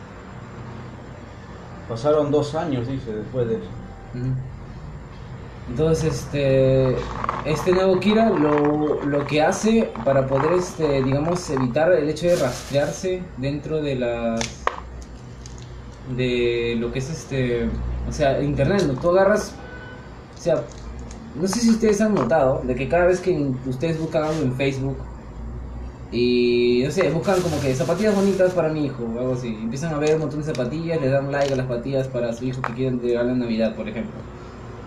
Pasaron 1.88 2.30
dos 2.30 2.54
años, 2.54 2.88
dice, 2.88 3.12
después 3.12 3.48
de 3.48 3.56
eso. 3.56 3.68
Entonces, 5.68 6.14
este, 6.14 6.96
este 7.44 7.72
nuevo 7.72 7.98
Kira 7.98 8.30
lo, 8.30 9.02
lo 9.04 9.26
que 9.26 9.42
hace 9.42 9.90
para 10.04 10.26
poder, 10.26 10.52
este, 10.52 11.02
digamos, 11.02 11.48
evitar 11.50 11.92
el 11.92 12.08
hecho 12.08 12.26
de 12.26 12.36
rastrearse 12.36 13.22
dentro 13.38 13.80
de 13.80 13.96
las, 13.96 14.40
de 16.16 16.76
lo 16.78 16.92
que 16.92 16.98
es 16.98 17.10
este, 17.10 17.68
o 18.08 18.12
sea, 18.12 18.42
internet, 18.42 18.84
¿no? 18.86 18.94
tú 19.00 19.10
agarras, 19.10 19.54
o 20.38 20.40
sea, 20.40 20.62
no 21.34 21.48
sé 21.48 21.60
si 21.60 21.70
ustedes 21.70 22.00
han 22.00 22.14
notado 22.14 22.60
de 22.64 22.74
que 22.74 22.88
cada 22.88 23.06
vez 23.06 23.20
que 23.20 23.52
ustedes 23.66 23.98
buscan 23.98 24.24
algo 24.24 24.42
en 24.42 24.54
Facebook 24.54 24.96
y 26.14 26.82
no 26.84 26.92
sé, 26.92 27.10
buscan 27.10 27.40
como 27.40 27.60
que 27.60 27.74
zapatillas 27.74 28.14
bonitas 28.14 28.52
para 28.52 28.68
mi 28.68 28.86
hijo 28.86 29.02
o 29.02 29.18
algo 29.18 29.32
así, 29.32 29.48
empiezan 29.48 29.92
a 29.92 29.98
ver 29.98 30.14
un 30.14 30.20
montón 30.20 30.38
de 30.38 30.46
zapatillas, 30.46 31.00
le 31.00 31.08
dan 31.08 31.32
like 31.32 31.52
a 31.52 31.56
las 31.56 31.66
zapatillas 31.66 32.06
para 32.06 32.32
su 32.32 32.44
hijo 32.44 32.62
que 32.62 32.72
quieren 32.72 33.02
regalar 33.02 33.32
en 33.32 33.40
Navidad, 33.40 33.74
por 33.74 33.88
ejemplo. 33.88 34.14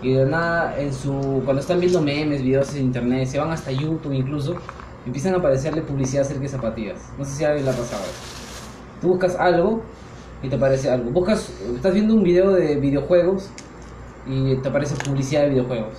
Y 0.00 0.14
de 0.14 0.24
nada, 0.24 0.80
en 0.80 0.94
su, 0.94 1.42
cuando 1.44 1.60
están 1.60 1.80
viendo 1.80 2.00
memes, 2.00 2.42
videos 2.42 2.74
en 2.74 2.84
internet, 2.84 3.28
se 3.28 3.38
van 3.38 3.50
hasta 3.50 3.70
YouTube 3.70 4.12
incluso, 4.12 4.56
empiezan 5.04 5.34
a 5.34 5.36
aparecerle 5.36 5.82
publicidad 5.82 6.22
acerca 6.22 6.42
de 6.42 6.48
zapatillas. 6.48 6.98
No 7.18 7.26
sé 7.26 7.32
si 7.32 7.44
alguien 7.44 7.66
la 7.66 7.72
ha 7.72 7.76
pasado. 7.76 8.04
Tú 9.02 9.08
buscas 9.08 9.36
algo 9.36 9.82
y 10.42 10.48
te 10.48 10.56
aparece 10.56 10.88
algo. 10.88 11.10
Buscas, 11.10 11.52
estás 11.74 11.92
viendo 11.92 12.14
un 12.14 12.22
video 12.22 12.52
de 12.52 12.76
videojuegos 12.76 13.50
y 14.26 14.56
te 14.56 14.68
aparece 14.70 14.94
publicidad 15.04 15.42
de 15.42 15.50
videojuegos. 15.50 15.94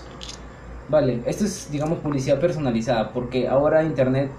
Vale, 0.90 1.22
esto 1.28 1.46
es, 1.46 1.70
digamos, 1.72 2.00
publicidad 2.00 2.40
personalizada, 2.40 3.14
porque 3.14 3.48
ahora 3.48 3.84
Internet, 3.84 4.32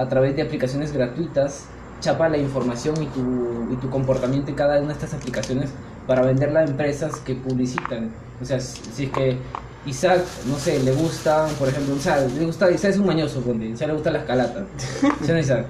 a 0.00 0.08
través 0.08 0.34
de 0.34 0.42
aplicaciones 0.42 0.92
gratuitas, 0.92 1.66
chapa 2.00 2.28
la 2.30 2.38
información 2.38 2.94
y 3.02 3.06
tu, 3.06 3.70
y 3.70 3.76
tu 3.76 3.90
comportamiento 3.90 4.48
en 4.48 4.56
cada 4.56 4.78
una 4.78 4.88
de 4.88 4.94
estas 4.94 5.12
aplicaciones 5.12 5.70
para 6.06 6.22
venderla 6.22 6.60
a 6.60 6.64
empresas 6.64 7.16
que 7.16 7.34
publicitan. 7.34 8.10
O 8.40 8.44
sea, 8.46 8.58
si 8.60 9.04
es 9.04 9.10
que 9.10 9.36
Isaac, 9.84 10.22
no 10.46 10.56
sé, 10.56 10.82
le 10.82 10.92
gusta, 10.92 11.46
por 11.58 11.68
ejemplo, 11.68 11.94
Isaac, 11.94 12.30
le 12.38 12.46
gusta, 12.46 12.70
Isaac 12.70 12.92
es 12.92 12.98
un 12.98 13.06
mañoso, 13.06 13.42
ponte, 13.42 13.66
Isaac 13.66 13.88
le 13.88 13.94
gusta 13.94 14.10
la 14.10 14.20
escalata. 14.20 14.64
¿Sí 15.22 15.32
no, 15.32 15.38
Isaac? 15.38 15.66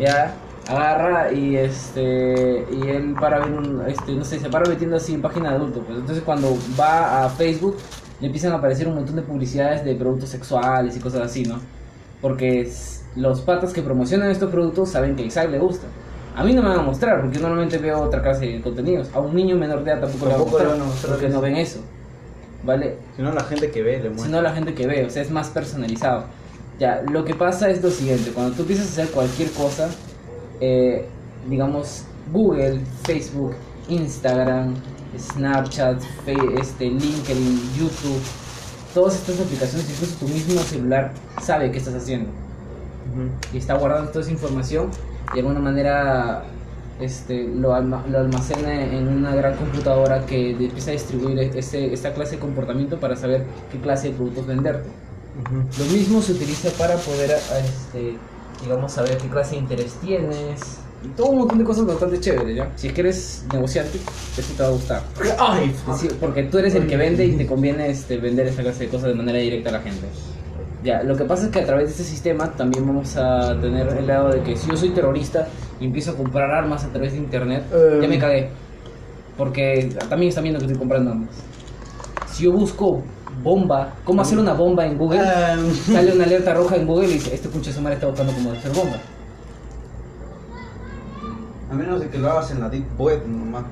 Ya, 0.00 0.34
agarra 0.68 1.32
y 1.32 1.56
este 1.56 2.66
y 2.70 2.88
él 2.88 3.14
para 3.18 3.38
ver 3.38 3.52
un 3.52 3.82
este 3.86 4.12
no 4.12 4.22
sé 4.22 4.38
se 4.38 4.50
para 4.50 4.68
metiendo 4.68 4.96
así 4.96 5.14
en 5.14 5.22
página 5.22 5.48
de 5.48 5.56
adulto 5.56 5.80
pues 5.80 5.98
entonces 5.98 6.22
cuando 6.22 6.58
va 6.78 7.24
a 7.24 7.30
Facebook 7.30 7.78
le 8.20 8.26
empiezan 8.26 8.52
a 8.52 8.56
aparecer 8.56 8.86
un 8.86 8.96
montón 8.96 9.16
de 9.16 9.22
publicidades 9.22 9.82
de 9.82 9.94
productos 9.94 10.28
sexuales 10.28 10.94
y 10.94 11.00
cosas 11.00 11.22
así 11.22 11.42
no 11.44 11.58
porque 12.20 12.70
los 13.18 13.40
patas 13.42 13.72
que 13.72 13.82
promocionan 13.82 14.30
estos 14.30 14.50
productos 14.50 14.90
saben 14.90 15.16
que 15.16 15.24
a 15.24 15.26
Isaac 15.26 15.50
le 15.50 15.58
gusta. 15.58 15.86
A 16.36 16.44
mí 16.44 16.54
no 16.54 16.62
me 16.62 16.68
van 16.68 16.78
a 16.78 16.82
mostrar 16.82 17.20
porque 17.20 17.38
normalmente 17.40 17.78
veo 17.78 18.00
otra 18.00 18.22
clase 18.22 18.46
de 18.46 18.60
contenidos. 18.62 19.08
A 19.12 19.18
un 19.20 19.34
niño 19.34 19.56
menor 19.56 19.82
de 19.84 19.90
edad 19.90 20.00
tampoco, 20.02 20.26
Tampoco 20.30 20.58
le 20.60 20.66
van 20.66 20.80
a 20.80 20.84
mostrar 20.84 21.12
porque 21.14 21.28
no 21.28 21.40
ven 21.40 21.56
eso 21.56 21.80
vale 22.64 22.96
Sino 23.16 23.32
la 23.32 23.42
gente 23.44 23.70
que 23.70 23.82
ve 23.82 23.98
le 23.98 24.08
muestra. 24.08 24.26
sino 24.26 24.42
la 24.42 24.52
gente 24.52 24.74
que 24.74 24.86
ve, 24.86 25.04
o 25.06 25.10
sea, 25.10 25.22
es 25.22 25.30
más 25.30 25.48
personalizado. 25.48 26.24
Ya, 26.78 27.02
lo 27.10 27.24
que 27.24 27.34
pasa 27.34 27.70
es 27.70 27.82
lo 27.82 27.90
siguiente, 27.90 28.30
cuando 28.32 28.54
tú 28.54 28.62
empiezas 28.62 28.86
a 28.86 28.90
hacer 29.02 29.08
cualquier 29.14 29.50
cosa, 29.52 29.88
eh, 30.60 31.06
digamos, 31.48 32.04
Google, 32.32 32.80
Facebook, 33.04 33.54
Instagram, 33.88 34.74
Snapchat, 35.18 36.00
Fe- 36.24 36.36
este, 36.60 36.86
LinkedIn, 36.86 37.60
YouTube, 37.78 38.20
todas 38.94 39.14
estas 39.16 39.40
aplicaciones, 39.40 39.88
incluso 39.90 40.16
tu 40.24 40.28
mismo 40.28 40.60
celular 40.60 41.12
sabe 41.42 41.70
qué 41.70 41.78
estás 41.78 41.94
haciendo 41.94 42.30
Y 43.52 43.58
está 43.58 43.74
guardando 43.74 44.10
toda 44.10 44.22
esa 44.22 44.30
información 44.32 44.90
y 45.30 45.34
de 45.34 45.40
alguna 45.40 45.60
manera 45.60 46.44
este, 47.00 47.44
lo, 47.48 47.74
alma- 47.74 48.04
lo 48.10 48.18
almacena 48.18 48.72
en 48.84 49.06
una 49.08 49.34
gran 49.34 49.54
computadora 49.56 50.26
que 50.26 50.50
empieza 50.50 50.90
a 50.90 50.92
distribuir 50.94 51.38
este, 51.38 51.92
esta 51.92 52.12
clase 52.12 52.32
de 52.36 52.38
comportamiento 52.40 52.98
para 52.98 53.14
saber 53.16 53.44
qué 53.72 53.78
clase 53.78 54.08
de 54.08 54.14
productos 54.14 54.46
venderte. 54.46 54.88
Lo 55.78 55.84
mismo 55.84 56.20
se 56.20 56.32
utiliza 56.32 56.68
para 56.70 56.96
poder, 56.96 57.30
este, 57.64 58.16
digamos, 58.62 58.92
saber 58.92 59.16
qué 59.18 59.28
clase 59.28 59.52
de 59.52 59.60
interés 59.62 59.92
tienes. 60.04 60.78
Y 61.04 61.08
todo 61.10 61.28
un 61.28 61.38
montón 61.38 61.58
de 61.58 61.64
cosas 61.64 61.86
bastante 61.86 62.18
chéveres, 62.18 62.56
¿ya? 62.56 62.72
Si 62.74 62.88
es 62.88 62.92
que 62.92 63.00
eres 63.02 63.44
negociante, 63.52 64.00
eso 64.36 64.52
te 64.56 64.62
va 64.64 64.68
a 64.68 64.72
gustar. 64.72 65.02
Ay, 65.38 65.72
porque 66.18 66.42
tú 66.42 66.58
eres 66.58 66.74
el 66.74 66.88
que 66.88 66.96
vende 66.96 67.24
y 67.24 67.36
te 67.36 67.46
conviene 67.46 67.88
este, 67.88 68.16
vender 68.18 68.48
esa 68.48 68.62
clase 68.62 68.84
de 68.86 68.88
cosas 68.90 69.10
de 69.10 69.14
manera 69.14 69.38
directa 69.38 69.68
a 69.68 69.72
la 69.74 69.80
gente. 69.80 70.08
Ya, 70.88 71.02
lo 71.02 71.16
que 71.16 71.24
pasa 71.24 71.44
es 71.44 71.50
que 71.52 71.58
a 71.60 71.66
través 71.66 71.84
de 71.84 71.90
este 71.90 72.04
sistema 72.04 72.50
también 72.52 72.86
vamos 72.86 73.14
a 73.18 73.54
tener 73.60 73.88
el 73.88 74.06
lado 74.06 74.30
de 74.30 74.40
que 74.40 74.56
si 74.56 74.70
yo 74.70 74.74
soy 74.74 74.88
terrorista 74.88 75.46
y 75.78 75.84
empiezo 75.84 76.12
a 76.12 76.14
comprar 76.14 76.50
armas 76.50 76.82
a 76.82 76.88
través 76.88 77.12
de 77.12 77.18
internet, 77.18 77.62
ya 78.00 78.08
me 78.08 78.18
cagué. 78.18 78.48
Porque 79.36 79.94
también 80.08 80.30
están 80.30 80.44
viendo 80.44 80.58
que 80.58 80.64
estoy 80.64 80.78
comprando 80.78 81.10
armas. 81.10 81.28
Si 82.32 82.44
yo 82.44 82.52
busco 82.52 83.02
bomba, 83.42 83.96
cómo 84.02 84.22
hacer 84.22 84.38
una 84.38 84.54
bomba 84.54 84.86
en 84.86 84.96
Google, 84.96 85.20
Em. 85.20 85.74
sale 85.74 86.14
una 86.14 86.24
alerta 86.24 86.54
roja 86.54 86.76
en 86.76 86.86
Google 86.86 87.08
y 87.08 87.12
dice, 87.12 87.34
este 87.34 87.50
pucha 87.50 87.70
su 87.70 87.82
madre 87.82 87.96
está 87.96 88.06
buscando 88.06 88.32
cómo 88.32 88.52
hacer 88.52 88.72
bomba. 88.72 88.96
A 91.70 91.74
menos 91.74 92.00
de 92.00 92.08
que 92.08 92.16
lo 92.16 92.30
hagas 92.30 92.50
en 92.50 92.60
la 92.60 92.70
Deep 92.70 92.98
Web 92.98 93.28
nomás. 93.28 93.64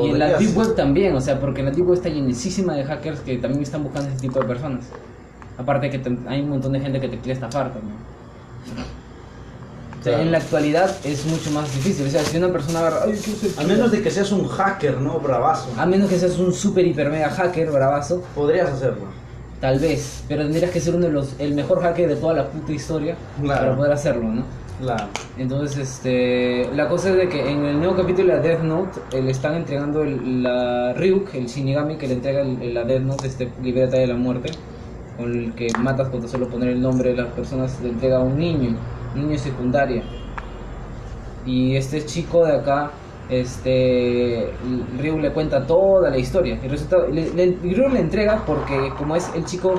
Y 0.00 0.10
en 0.10 0.18
la 0.20 0.38
Deep 0.38 0.56
Web 0.56 0.76
también, 0.76 1.16
o 1.16 1.20
sea, 1.20 1.40
porque 1.40 1.60
la 1.64 1.72
Deep 1.72 1.88
Web 1.88 1.96
está 1.96 2.08
llenísima 2.08 2.74
de 2.76 2.84
hackers 2.84 3.18
que 3.18 3.36
también 3.38 3.64
están 3.64 3.82
buscando 3.82 4.10
ese 4.10 4.20
tipo 4.20 4.38
de 4.38 4.46
personas. 4.46 4.84
Aparte 5.62 5.90
que 5.90 5.98
te- 5.98 6.18
hay 6.28 6.40
un 6.40 6.50
montón 6.50 6.72
de 6.72 6.80
gente 6.80 7.00
que 7.00 7.08
te 7.08 7.18
quiere 7.18 7.34
estafar 7.34 7.72
también. 7.72 7.96
O 10.00 10.02
sea, 10.04 10.14
Claro. 10.14 10.22
en 10.26 10.32
la 10.32 10.38
actualidad 10.38 10.96
es 11.04 11.24
mucho 11.26 11.50
más 11.52 11.72
difícil. 11.72 12.06
O 12.06 12.10
sea, 12.10 12.24
si 12.24 12.36
una 12.36 12.48
persona 12.48 12.80
agarra... 12.80 13.02
"Ay, 13.04 13.12
¿qué 13.12 13.16
sé 13.18 13.50
A 13.56 13.62
qué?". 13.62 13.68
menos 13.68 13.92
de 13.92 14.02
que 14.02 14.10
seas 14.10 14.32
un 14.32 14.48
hacker, 14.48 15.00
¿no? 15.00 15.20
Bravazo. 15.20 15.68
A 15.78 15.86
menos 15.86 16.10
que 16.10 16.18
seas 16.18 16.38
un 16.38 16.52
super 16.52 16.84
hiper 16.84 17.08
mega 17.08 17.30
hacker, 17.30 17.70
bravazo, 17.70 18.20
Podrías 18.34 18.68
hacerlo. 18.68 19.04
tal 19.60 19.78
vez. 19.78 20.24
Pero 20.26 20.42
tendrías 20.42 20.72
que 20.72 20.80
ser 20.80 20.96
uno 20.96 21.06
de 21.06 21.12
los... 21.12 21.38
El 21.38 21.54
mejor 21.54 21.80
hacker 21.82 22.08
de 22.08 22.16
toda 22.16 22.34
la 22.34 22.48
puta 22.48 22.72
historia 22.72 23.16
Claro. 23.40 23.60
para 23.60 23.76
poder 23.76 23.92
hacerlo, 23.92 24.24
¿no? 24.24 24.42
Claro. 24.80 25.04
Entonces, 25.38 25.78
este, 25.78 26.68
la 26.74 26.88
cosa 26.88 27.10
es 27.10 27.16
de 27.18 27.28
que 27.28 27.48
en 27.48 27.64
el 27.64 27.78
nuevo 27.78 27.94
capítulo 27.94 28.34
de 28.34 28.40
Death 28.40 28.62
Note 28.64 28.98
eh, 29.12 29.22
le 29.22 29.30
están 29.30 29.54
entregando 29.54 30.02
el, 30.02 30.42
la 30.42 30.92
Ryuk, 30.94 31.32
el 31.34 31.46
Shinigami 31.46 31.96
que 31.96 32.08
le 32.08 32.14
entrega 32.14 32.40
el- 32.40 32.74
la 32.74 32.82
Death 32.82 33.02
Note, 33.02 33.28
este 33.28 33.48
libreta 33.62 33.98
de 33.98 34.08
la 34.08 34.14
muerte, 34.16 34.50
con 35.22 35.32
el 35.34 35.52
que 35.54 35.68
matas 35.78 36.08
cuando 36.08 36.26
solo 36.28 36.48
poner 36.48 36.70
el 36.70 36.80
nombre 36.80 37.10
de 37.10 37.16
las 37.22 37.32
personas, 37.32 37.80
le 37.82 37.90
entrega 37.90 38.18
a 38.18 38.20
un 38.20 38.36
niño, 38.38 38.76
niño 39.14 39.38
secundaria. 39.38 40.02
Y 41.46 41.76
este 41.76 42.04
chico 42.04 42.44
de 42.44 42.56
acá, 42.56 42.90
este, 43.28 44.52
Ryuk 44.98 45.20
le 45.20 45.32
cuenta 45.32 45.66
toda 45.66 46.10
la 46.10 46.18
historia. 46.18 46.58
Y 46.62 46.68
resulta, 46.68 46.98
le, 47.10 47.32
le- 47.34 47.58
Ryuk 47.62 47.92
le 47.92 48.00
entrega 48.00 48.44
porque 48.46 48.92
como 48.96 49.16
es 49.16 49.30
el 49.34 49.44
chico 49.44 49.74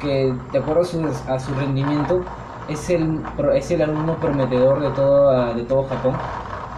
que, 0.00 0.32
de 0.52 0.58
acuerdo 0.58 0.82
a 0.82 0.84
su, 0.84 1.00
a 1.28 1.38
su 1.40 1.54
rendimiento, 1.54 2.24
es 2.68 2.90
el, 2.90 3.20
es 3.54 3.70
el 3.70 3.82
alumno 3.82 4.18
prometedor 4.20 4.80
de 4.80 4.90
todo, 4.90 5.54
de 5.54 5.62
todo 5.64 5.84
Japón. 5.84 6.20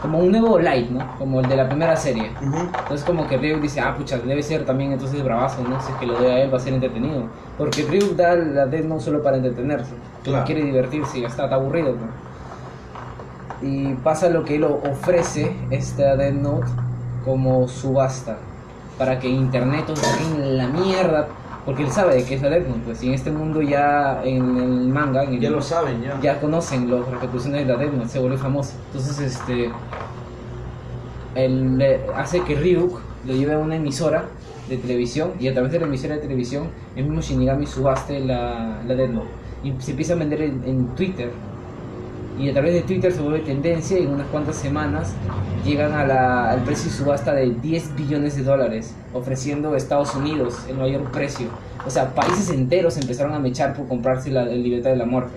Como 0.03 0.19
un 0.19 0.33
nuevo 0.33 0.59
light, 0.59 0.91
¿no? 0.91 1.17
Como 1.17 1.41
el 1.41 1.49
de 1.49 1.57
la 1.57 1.69
primera 1.69 1.97
serie. 1.97 2.33
Entonces 2.43 3.05
como 3.07 3.29
que 3.29 3.39
Ryuk 3.39 3.61
dice, 3.61 3.81
ah, 3.81 3.95
pucha, 3.97 4.19
debe 4.19 4.43
ser 4.43 4.67
también 4.67 4.93
entonces 4.93 5.23
bravazo, 5.23 5.63
¿no? 5.63 5.81
Si 5.81 5.93
es 5.93 5.99
que 5.99 6.07
lo 6.07 6.19
dé 6.19 6.33
a 6.33 6.43
él 6.43 6.53
va 6.53 6.57
a 6.57 6.61
ser 6.61 6.75
entretenido. 6.75 7.23
Porque 7.57 7.85
Ryuk 7.85 8.17
da 8.17 8.35
la 8.35 8.67
Death 8.67 8.85
no 8.85 8.99
solo 8.99 9.23
para 9.23 9.37
entretenerse. 9.37 9.93
Claro. 10.25 10.45
Quiere 10.45 10.65
divertirse 10.65 11.19
y 11.19 11.23
ya 11.23 11.29
está, 11.29 11.45
está 11.45 11.55
aburrido. 11.55 11.95
pues. 11.95 12.11
Y 13.63 13.95
pasa 13.95 14.29
lo 14.29 14.45
que 14.45 14.57
él 14.57 14.65
ofrece, 14.65 15.57
esta 15.71 16.17
Death 16.17 16.35
Note, 16.35 16.67
como 17.25 17.69
subasta. 17.69 18.39
Para 18.99 19.21
que 19.21 19.29
internet 19.29 19.89
os 19.89 20.01
saquen 20.01 20.59
la 20.59 20.67
mierda. 20.67 21.29
Porque 21.65 21.85
él 21.85 21.91
sabe 21.93 22.17
de 22.17 22.25
qué 22.25 22.35
es 22.35 22.43
la 22.43 22.51
Death 22.51 22.67
Note. 22.67 22.81
Pues 22.85 23.03
y 23.05 23.09
en 23.09 23.15
este 23.15 23.31
mundo 23.31 23.63
ya, 23.63 24.21
en 24.25 24.57
el 24.57 24.89
manga, 24.89 25.23
en 25.25 25.35
el- 25.35 25.41
Ya 25.41 25.51
lo 25.51 25.63
saben, 25.63 26.03
ya. 26.03 26.21
ya 26.21 26.41
conocen 26.41 26.91
las 26.91 27.07
repercusiones 27.09 27.67
de 27.67 27.73
la 27.73 27.79
Death 27.79 27.93
Note, 27.93 28.09
se 28.09 28.19
vuelve 28.19 28.37
famoso. 28.37 28.73
Entonces, 28.87 29.21
este. 29.21 29.71
Él 31.35 31.79
le 31.79 32.01
hace 32.15 32.43
que 32.43 32.55
Ryuk 32.57 33.01
lo 33.27 33.35
lleve 33.35 33.55
a 33.55 33.59
una 33.59 33.77
emisora 33.77 34.25
de 34.69 34.77
televisión 34.77 35.33
y 35.41 35.49
a 35.49 35.53
través 35.55 35.73
de 35.73 35.79
la 35.81 35.87
emisora 35.87 36.17
de 36.17 36.21
televisión 36.21 36.69
el 36.97 37.05
mismo 37.05 37.21
Shinigami 37.21 37.67
subaste 37.67 38.21
la, 38.21 38.81
la 38.87 38.95
Death 38.95 39.11
Note 39.11 39.29
y 39.65 39.73
se 39.81 39.93
empieza 39.93 40.13
a 40.13 40.17
vender 40.17 40.43
en, 40.43 40.63
en 40.65 40.87
Twitter 40.95 41.31
y 42.39 42.49
a 42.49 42.53
través 42.53 42.75
de 42.75 42.83
Twitter 42.83 43.13
se 43.13 43.21
vuelve 43.21 43.41
tendencia 43.41 43.99
y 43.99 44.05
en 44.05 44.11
unas 44.15 44.27
cuantas 44.29 44.57
semanas 44.57 45.13
llegan 45.65 45.93
a 45.93 46.07
la- 46.07 46.51
al 46.51 46.61
precio 46.65 46.91
de 46.91 46.97
subasta 46.97 47.33
de 47.35 47.51
10 47.51 47.95
billones 47.97 48.37
de 48.37 48.43
dólares, 48.43 48.95
ofreciendo 49.13 49.77
Estados 49.77 50.15
Unidos 50.15 50.65
el 50.69 50.77
mayor 50.77 51.03
precio. 51.13 51.49
O 51.87 51.91
sea, 51.91 52.15
países 52.15 52.51
enteros 52.51 52.97
empezaron 52.97 53.35
a 53.35 53.39
mechar 53.39 53.75
por 53.75 53.87
comprarse 53.89 54.31
la, 54.31 54.43
el 54.45 54.63
libertad 54.63 54.91
de 54.91 54.97
la 54.97 55.05
muerte. 55.07 55.33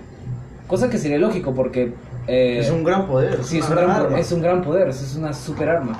Cosa 0.67 0.89
que 0.89 0.97
sería 0.97 1.17
lógico 1.19 1.53
porque... 1.53 1.93
eh, 2.27 2.59
es 2.59 2.71
un 2.71 2.83
gran 2.83 3.05
poder. 3.07 3.43
sí, 3.43 3.59
es 3.59 3.69
un, 3.69 3.75
gran, 3.75 3.89
arma. 3.91 4.19
es 4.19 4.31
un 4.31 4.41
gran 4.41 4.61
poder, 4.63 4.87
es 4.89 5.15
una 5.15 5.33
super 5.33 5.69
arma. 5.69 5.99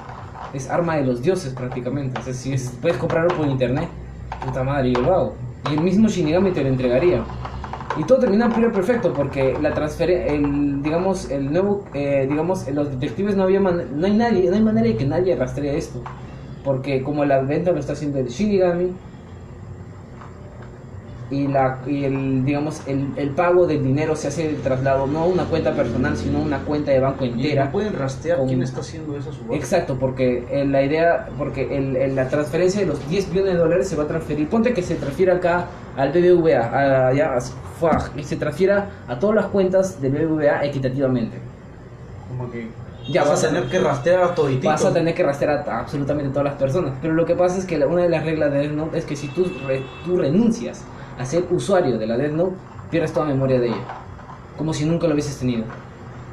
Es 0.53 0.69
arma 0.69 0.95
de 0.95 1.03
los 1.05 1.21
dioses 1.21 1.53
prácticamente. 1.53 2.19
O 2.19 2.23
sea, 2.23 2.33
si 2.33 2.53
es- 2.53 2.71
puedes 2.81 2.97
comprarlo 2.97 3.35
por 3.35 3.45
internet, 3.47 3.89
puta 4.43 4.63
madre, 4.63 4.91
yo 4.93 5.01
lo 5.01 5.13
hago. 5.13 5.35
Y 5.69 5.73
el 5.75 5.81
mismo 5.81 6.07
Shinigami 6.07 6.51
te 6.51 6.61
lo 6.61 6.69
entregaría. 6.69 7.23
Y 7.97 8.03
todo 8.03 8.19
termina 8.19 8.49
primero 8.49 8.73
perfecto 8.73 9.13
porque 9.13 9.57
la 9.61 9.69
el, 9.69 10.81
digamos, 10.81 11.31
el 11.31 11.51
nuevo, 11.51 11.85
eh, 11.93 12.25
digamos, 12.29 12.67
los 12.69 12.91
detectives 12.91 13.37
no 13.37 13.43
había, 13.43 13.61
no 13.61 14.05
hay 14.05 14.13
nadie, 14.13 14.49
no 14.49 14.55
hay 14.55 14.61
manera 14.61 14.87
de 14.87 14.97
que 14.97 15.05
nadie 15.05 15.35
rastree 15.35 15.77
esto. 15.77 16.01
Porque 16.63 17.03
como 17.03 17.23
la 17.23 17.41
venta 17.41 17.71
lo 17.71 17.79
está 17.79 17.93
haciendo 17.93 18.19
el 18.19 18.27
Shinigami 18.27 18.91
y 21.31 21.47
la 21.47 21.79
y 21.87 22.03
el 22.03 22.45
digamos 22.45 22.81
el, 22.85 23.07
el 23.15 23.31
pago 23.31 23.65
del 23.65 23.83
dinero 23.83 24.15
se 24.15 24.27
hace 24.27 24.47
el 24.47 24.57
traslado 24.61 25.07
no 25.07 25.21
a 25.21 25.25
una 25.25 25.45
cuenta 25.45 25.73
personal 25.73 26.15
sino 26.15 26.37
a 26.37 26.41
una 26.41 26.59
cuenta 26.59 26.91
de 26.91 26.99
banco 26.99 27.25
Y 27.25 27.29
entera 27.29 27.65
no 27.65 27.71
pueden 27.71 27.93
rastrear 27.93 28.37
Con- 28.37 28.47
quién 28.47 28.61
está 28.61 28.81
haciendo 28.81 29.17
esa 29.17 29.31
subasta. 29.31 29.55
Exacto, 29.55 29.97
porque 29.99 30.45
eh, 30.51 30.65
la 30.65 30.83
idea, 30.83 31.27
porque 31.37 31.75
el, 31.75 31.95
el- 31.95 32.15
la 32.15 32.29
transferencia 32.29 32.81
de 32.81 32.85
los 32.85 33.09
10 33.09 33.31
billones 33.31 33.53
de 33.53 33.59
dólares 33.59 33.87
se 33.89 33.95
va 33.95 34.03
a 34.03 34.07
transferir, 34.07 34.47
ponte 34.49 34.73
que 34.73 34.83
se 34.83 34.95
transfiera 34.95 35.35
acá 35.37 35.65
al 35.97 36.11
BBVA, 36.11 37.07
a- 37.09 37.13
ya, 37.13 37.33
a- 37.35 38.11
y 38.19 38.23
se 38.23 38.35
transfiera 38.35 38.89
a 39.07 39.17
todas 39.17 39.35
las 39.35 39.45
cuentas 39.47 39.99
del 40.01 40.11
BBVA 40.13 40.63
equitativamente. 40.63 41.37
Como 42.29 42.51
que 42.51 42.67
Ya 43.09 43.21
vas, 43.21 43.31
vas 43.31 43.43
a 43.45 43.47
tener 43.49 43.63
que 43.69 43.79
rastrear 43.79 44.23
a 44.23 44.35
toditito. 44.35 44.67
Vas 44.69 44.85
a 44.85 44.93
tener 44.93 45.13
que 45.15 45.23
rastrear 45.23 45.67
a, 45.67 45.71
a 45.71 45.79
absolutamente 45.81 46.29
todas 46.29 46.45
las 46.45 46.55
personas. 46.55 46.93
Pero 47.01 47.13
lo 47.13 47.25
que 47.25 47.35
pasa 47.35 47.57
es 47.57 47.65
que 47.65 47.77
la- 47.79 47.87
una 47.87 48.03
de 48.03 48.09
las 48.09 48.23
reglas 48.25 48.51
de 48.51 48.59
Death 48.59 48.71
Note 48.73 48.97
es 48.99 49.05
que 49.05 49.15
si 49.15 49.27
tú, 49.29 49.45
re- 49.67 49.83
tú 50.05 50.17
renuncias 50.17 50.83
a 51.17 51.25
ser 51.25 51.45
usuario 51.51 51.97
de 51.97 52.07
la 52.07 52.17
Death 52.17 52.33
Note, 52.33 52.55
pierdes 52.91 53.13
toda 53.13 53.25
memoria 53.25 53.59
de 53.59 53.67
ella. 53.67 53.83
Como 54.57 54.73
si 54.73 54.85
nunca 54.85 55.07
lo 55.07 55.13
hubieses 55.13 55.37
tenido. 55.37 55.63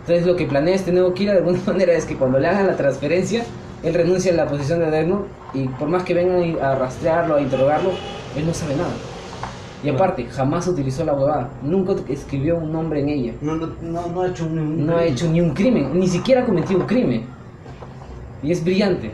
Entonces 0.00 0.26
lo 0.26 0.36
que 0.36 0.46
planea 0.46 0.74
este 0.74 0.92
nuevo 0.92 1.14
Kira 1.14 1.32
de 1.32 1.38
alguna 1.38 1.60
manera 1.66 1.92
es 1.92 2.04
que 2.04 2.16
cuando 2.16 2.38
le 2.38 2.48
hagan 2.48 2.66
la 2.66 2.76
transferencia, 2.76 3.44
él 3.82 3.94
renuncia 3.94 4.32
a 4.32 4.36
la 4.36 4.46
posición 4.46 4.78
de 4.80 4.90
Death 4.90 5.06
Note 5.06 5.28
y 5.54 5.68
por 5.68 5.88
más 5.88 6.02
que 6.04 6.14
vengan 6.14 6.56
a 6.62 6.74
rastrearlo, 6.76 7.36
a 7.36 7.40
interrogarlo, 7.40 7.90
él 8.36 8.46
no 8.46 8.54
sabe 8.54 8.76
nada. 8.76 8.92
Y 9.84 9.88
aparte, 9.88 10.26
jamás 10.26 10.68
utilizó 10.68 11.04
la 11.04 11.12
huevada. 11.12 11.50
Nunca 11.60 11.94
escribió 12.08 12.56
un 12.56 12.70
nombre 12.72 13.00
en 13.00 13.08
ella. 13.08 13.32
No, 13.40 13.56
no, 13.56 13.68
no, 13.82 14.06
no 14.06 14.20
ha 14.22 14.28
hecho 14.28 14.46
un, 14.46 14.56
un 14.58 14.86
No 14.86 14.92
ha 14.92 14.98
crimen. 14.98 15.12
hecho 15.12 15.28
ni 15.28 15.40
un 15.40 15.54
crimen, 15.54 15.98
ni 15.98 16.06
siquiera 16.06 16.42
ha 16.42 16.44
cometido 16.46 16.78
un 16.78 16.86
crimen. 16.86 17.24
Y 18.44 18.52
es 18.52 18.62
brillante. 18.62 19.10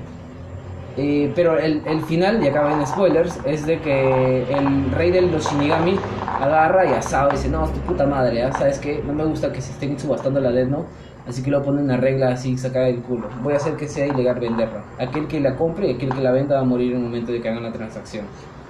Eh, 1.01 1.33
pero 1.33 1.57
el, 1.57 1.81
el 1.87 2.01
final, 2.03 2.43
y 2.43 2.49
acá 2.49 2.65
ven 2.65 2.85
spoilers, 2.85 3.39
es 3.45 3.65
de 3.65 3.81
que 3.81 4.43
el 4.53 4.91
rey 4.91 5.13
de 5.13 5.23
los 5.23 5.49
Shinigami 5.49 5.97
agarra 6.41 6.87
y 6.87 6.93
asado 6.93 7.29
y 7.29 7.37
dice, 7.37 7.49
no, 7.49 7.67
es 7.67 7.73
tu 7.73 7.79
puta 7.81 8.05
madre, 8.05 8.43
¿ah? 8.43 8.51
¿sabes 8.51 8.81
qué? 8.81 9.01
No 9.07 9.13
me 9.13 9.25
gusta 9.25 9.53
que 9.53 9.61
se 9.63 9.71
estén 9.71 9.97
subastando 9.97 10.41
la 10.41 10.51
Death 10.51 10.69
Note, 10.69 10.89
así 11.29 11.41
que 11.45 11.53
lo 11.53 11.63
pone 11.63 11.83
una 11.83 11.99
regla 11.99 12.31
así, 12.31 12.59
sacada 12.59 12.87
del 12.87 13.01
culo. 13.03 13.29
Voy 13.45 13.55
a 13.55 13.59
hacer 13.59 13.77
que 13.77 13.87
sea 13.87 14.09
ilegal 14.09 14.41
venderla. 14.41 14.83
Aquel 14.99 15.29
que 15.29 15.39
la 15.39 15.55
compre 15.55 15.89
y 15.89 15.95
aquel 15.95 16.13
que 16.13 16.21
la 16.21 16.33
venda 16.33 16.57
va 16.57 16.63
a 16.63 16.65
morir 16.65 16.91
en 16.91 16.99
el 16.99 17.05
momento 17.05 17.31
de 17.31 17.41
que 17.41 17.49
hagan 17.49 17.63
la 17.63 17.73
transacción. 17.73 18.25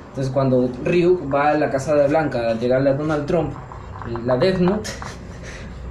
Entonces 0.09 0.31
cuando 0.31 0.69
Ryuk 0.85 1.33
va 1.33 1.51
a 1.51 1.55
la 1.55 1.71
casa 1.71 1.95
de 1.95 2.09
Blanca 2.09 2.51
a 2.51 2.55
llegarle 2.55 2.91
a 2.91 2.95
Donald 2.95 3.25
Trump, 3.25 3.55
la 4.27 4.37
Death 4.37 4.59
Note, 4.59 4.91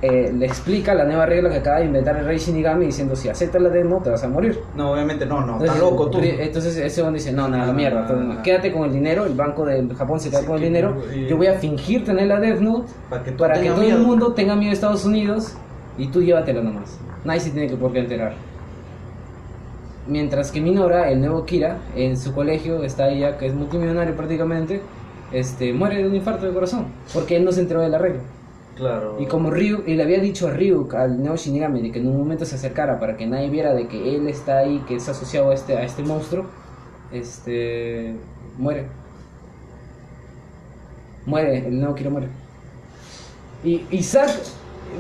eh, 0.02 0.32
le 0.32 0.46
explica 0.46 0.94
la 0.94 1.06
nueva 1.06 1.26
regla 1.26 1.50
que 1.50 1.58
acaba 1.58 1.80
de 1.80 1.86
inventar 1.86 2.18
el 2.18 2.26
rey 2.26 2.38
Shinigami 2.38 2.86
diciendo 2.86 3.16
si 3.16 3.30
aceptas 3.30 3.60
la 3.62 3.70
Note 3.70 4.04
te 4.04 4.10
vas 4.12 4.24
a 4.24 4.28
morir. 4.28 4.60
No, 4.76 4.92
obviamente 4.92 5.26
no, 5.26 5.42
no. 5.42 5.54
Entonces, 5.54 5.70
Está 5.76 5.80
loco 5.80 6.10
tú. 6.10 6.20
Entonces 6.22 6.78
ese 6.78 7.02
hombre 7.02 7.20
dice, 7.20 7.34
no, 7.34 7.48
nada, 7.48 7.66
No, 7.66 7.74
mierda, 7.74 7.96
no, 7.96 8.02
entonces, 8.02 8.28
no, 8.28 8.34
no. 8.36 8.44
quédate 8.44 8.72
con 8.72 8.84
el 8.84 8.94
dinero, 8.94 9.26
el 9.26 9.34
banco 9.34 9.66
de 9.66 9.88
Japón 9.96 10.20
se 10.20 10.30
queda 10.30 10.42
Sí, 10.42 10.46
con 10.46 10.58
el 10.58 10.62
dinero, 10.64 11.02
yo 11.28 11.36
voy 11.36 11.48
a 11.48 11.54
fingir 11.54 12.06
tener 12.06 12.28
la 12.28 12.40
Death 12.40 12.60
Note 12.60 12.92
Para 13.10 13.24
que, 13.24 13.32
para 13.32 13.60
todo 13.60 13.82
el 13.82 13.98
mundo 14.00 14.34
tenga 14.34 14.56
miedo 14.56 14.70
de 14.70 14.76
Estados 14.76 15.04
Unidos 15.04 15.56
y 15.98 16.08
tú 16.08 16.22
llévatela 16.22 16.62
nomás. 16.62 17.00
Nadie 17.26 17.40
se 17.40 17.50
tiene 17.50 17.68
que 17.68 17.76
por 17.76 17.92
qué 17.92 18.00
enterar. 18.00 18.34
Mientras 20.08 20.52
que 20.52 20.62
Minora, 20.62 21.10
el 21.10 21.20
nuevo 21.20 21.44
Kira, 21.46 21.80
en 21.96 22.18
su 22.18 22.34
colegio, 22.34 22.84
está 22.84 23.10
ella, 23.10 23.38
que 23.38 23.48
es 23.48 23.54
multimillonario 23.54 24.16
prácticamente, 24.16 24.82
este, 25.34 25.74
muere 25.74 25.98
de 25.98 26.08
un 26.08 26.16
infarto 26.16 26.46
de 26.46 26.54
corazón, 26.54 26.86
porque 27.14 27.36
él 27.36 27.44
no 27.44 27.52
se 27.52 27.62
enteró 27.62 27.82
de 27.82 27.90
la 27.90 27.98
regla. 27.98 28.22
Claro. 28.78 29.18
Y 29.20 29.26
como 29.26 29.50
Ryuk, 29.50 29.88
y 29.88 29.96
le 29.96 30.04
había 30.04 30.20
dicho 30.20 30.48
a 30.48 30.52
Ryuk, 30.52 30.94
al 30.94 31.18
nuevo 31.18 31.36
Shinigami, 31.36 31.82
de 31.82 31.92
que 31.92 32.00
en 32.00 32.08
un 32.08 32.18
momento 32.18 32.46
se 32.46 32.56
acercara 32.56 33.00
para 33.00 33.18
que 33.18 33.26
nadie 33.26 33.50
viera 33.50 33.74
de 33.74 33.88
que 33.88 34.16
él 34.16 34.28
está 34.28 34.60
ahí, 34.60 34.84
que 34.88 34.96
es 34.96 35.10
asociado 35.10 35.50
a 35.50 35.56
este, 35.56 35.76
a 35.76 35.84
este 35.84 36.04
monstruo, 36.04 36.46
este, 37.12 38.16
muere. 38.58 38.86
Muere, 41.26 41.68
el 41.68 41.80
nuevo 41.80 41.96
Kira 41.96 42.12
muere. 42.12 42.28
Y 43.64 43.84
Isaac, 43.90 44.30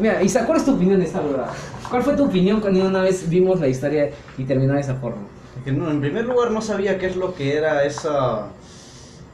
mira, 0.01 0.23
Isaac, 0.23 0.47
¿cuál 0.47 0.57
es 0.57 0.65
tu 0.65 0.73
opinión 0.73 0.99
de 0.99 1.05
esta 1.05 1.21
verdad? 1.21 1.49
¿Cuál 1.89 2.01
fue 2.01 2.15
tu 2.15 2.25
opinión 2.25 2.59
cuando 2.59 2.85
una 2.85 3.03
vez 3.03 3.29
vimos 3.29 3.59
la 3.59 3.67
historia 3.67 4.09
y 4.37 4.43
terminó 4.43 4.73
de 4.73 4.81
esa 4.81 4.95
forma? 4.95 5.21
Que 5.63 5.71
no, 5.71 5.89
en 5.89 6.01
primer 6.01 6.25
lugar 6.25 6.49
no 6.49 6.61
sabía 6.61 6.97
qué 6.97 7.05
es 7.05 7.15
lo 7.15 7.35
que 7.35 7.55
era 7.55 7.83
esa... 7.85 8.47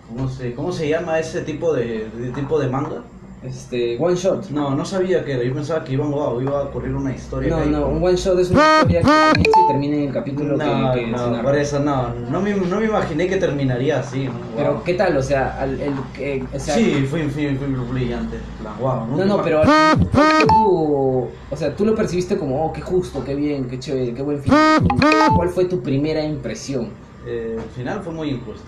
¿Cómo 0.09 0.27
se, 0.27 0.53
cómo 0.53 0.71
se 0.73 0.89
llama 0.89 1.17
ese 1.17 1.41
tipo 1.41 1.73
de, 1.73 2.09
de 2.09 2.31
tipo 2.31 2.59
de 2.59 2.67
manga? 2.67 3.01
Este, 3.45 3.97
one 3.99 4.15
shot. 4.15 4.49
No, 4.51 4.73
no 4.73 4.85
sabía 4.85 5.25
que 5.25 5.33
era. 5.33 5.43
Yo 5.43 5.53
pensaba 5.53 5.83
que 5.83 5.93
iba, 5.93 6.05
wow, 6.05 6.39
iba 6.41 6.59
a 6.59 6.63
ocurrir 6.63 6.95
una 6.95 7.13
historia. 7.13 7.49
No, 7.55 7.63
que- 7.63 7.69
no, 7.69 7.87
un 7.87 8.01
one 8.03 8.15
shot 8.15 8.39
es 8.39 8.51
una 8.51 8.63
historia 8.79 9.01
que 9.01 9.05
comienza 9.07 9.59
y 9.59 9.67
termina 9.67 9.95
en 9.97 10.03
el 10.03 10.13
capítulo 10.13 10.57
que- 10.57 10.63
No, 10.65 10.93
que, 10.93 10.99
se 11.05 11.07
no, 11.11 11.41
por 11.43 11.55
eso 11.57 11.79
no. 11.79 12.09
No 12.31 12.41
me, 12.41 12.53
no 12.55 12.79
me 12.79 12.85
imaginé 12.85 13.27
que 13.27 13.35
terminaría 13.37 13.99
así. 13.99 14.25
¿no? 14.25 14.31
Pero, 14.55 14.73
Wow. 14.75 14.83
¿qué 14.83 14.93
tal? 14.93 15.17
O 15.17 15.21
sea, 15.23 15.57
al- 15.59 15.79
el, 15.81 15.93
que- 16.13 16.43
o 16.53 16.59
sea, 16.59 16.73
sí, 16.75 17.05
fue, 17.09 17.27
fue, 17.29 17.55
fue 17.55 17.67
brillante. 17.67 18.37
wow, 18.79 19.07
No, 19.17 19.25
no, 19.25 19.41
pero 19.43 19.61
al 19.61 19.67
fin, 19.97 20.07
¿cuál 20.13 20.27
fue 20.37 20.45
tu- 20.47 21.27
o 21.51 21.55
sea, 21.57 21.75
tú 21.75 21.85
lo 21.85 21.95
percibiste 21.95 22.37
como, 22.37 22.65
oh, 22.65 22.71
qué 22.73 22.81
justo, 22.81 23.23
qué 23.25 23.35
bien, 23.35 23.67
qué 23.67 23.77
chévere, 23.79 24.13
qué 24.13 24.21
buen 24.21 24.41
final. 24.41 24.81
¿Cuál 25.35 25.49
fue 25.49 25.65
tu 25.65 25.81
primera 25.81 26.23
impresión? 26.23 26.89
Eh, 27.25 27.57
el 27.57 27.69
final 27.71 28.01
fue 28.03 28.13
muy 28.13 28.29
injusto. 28.29 28.63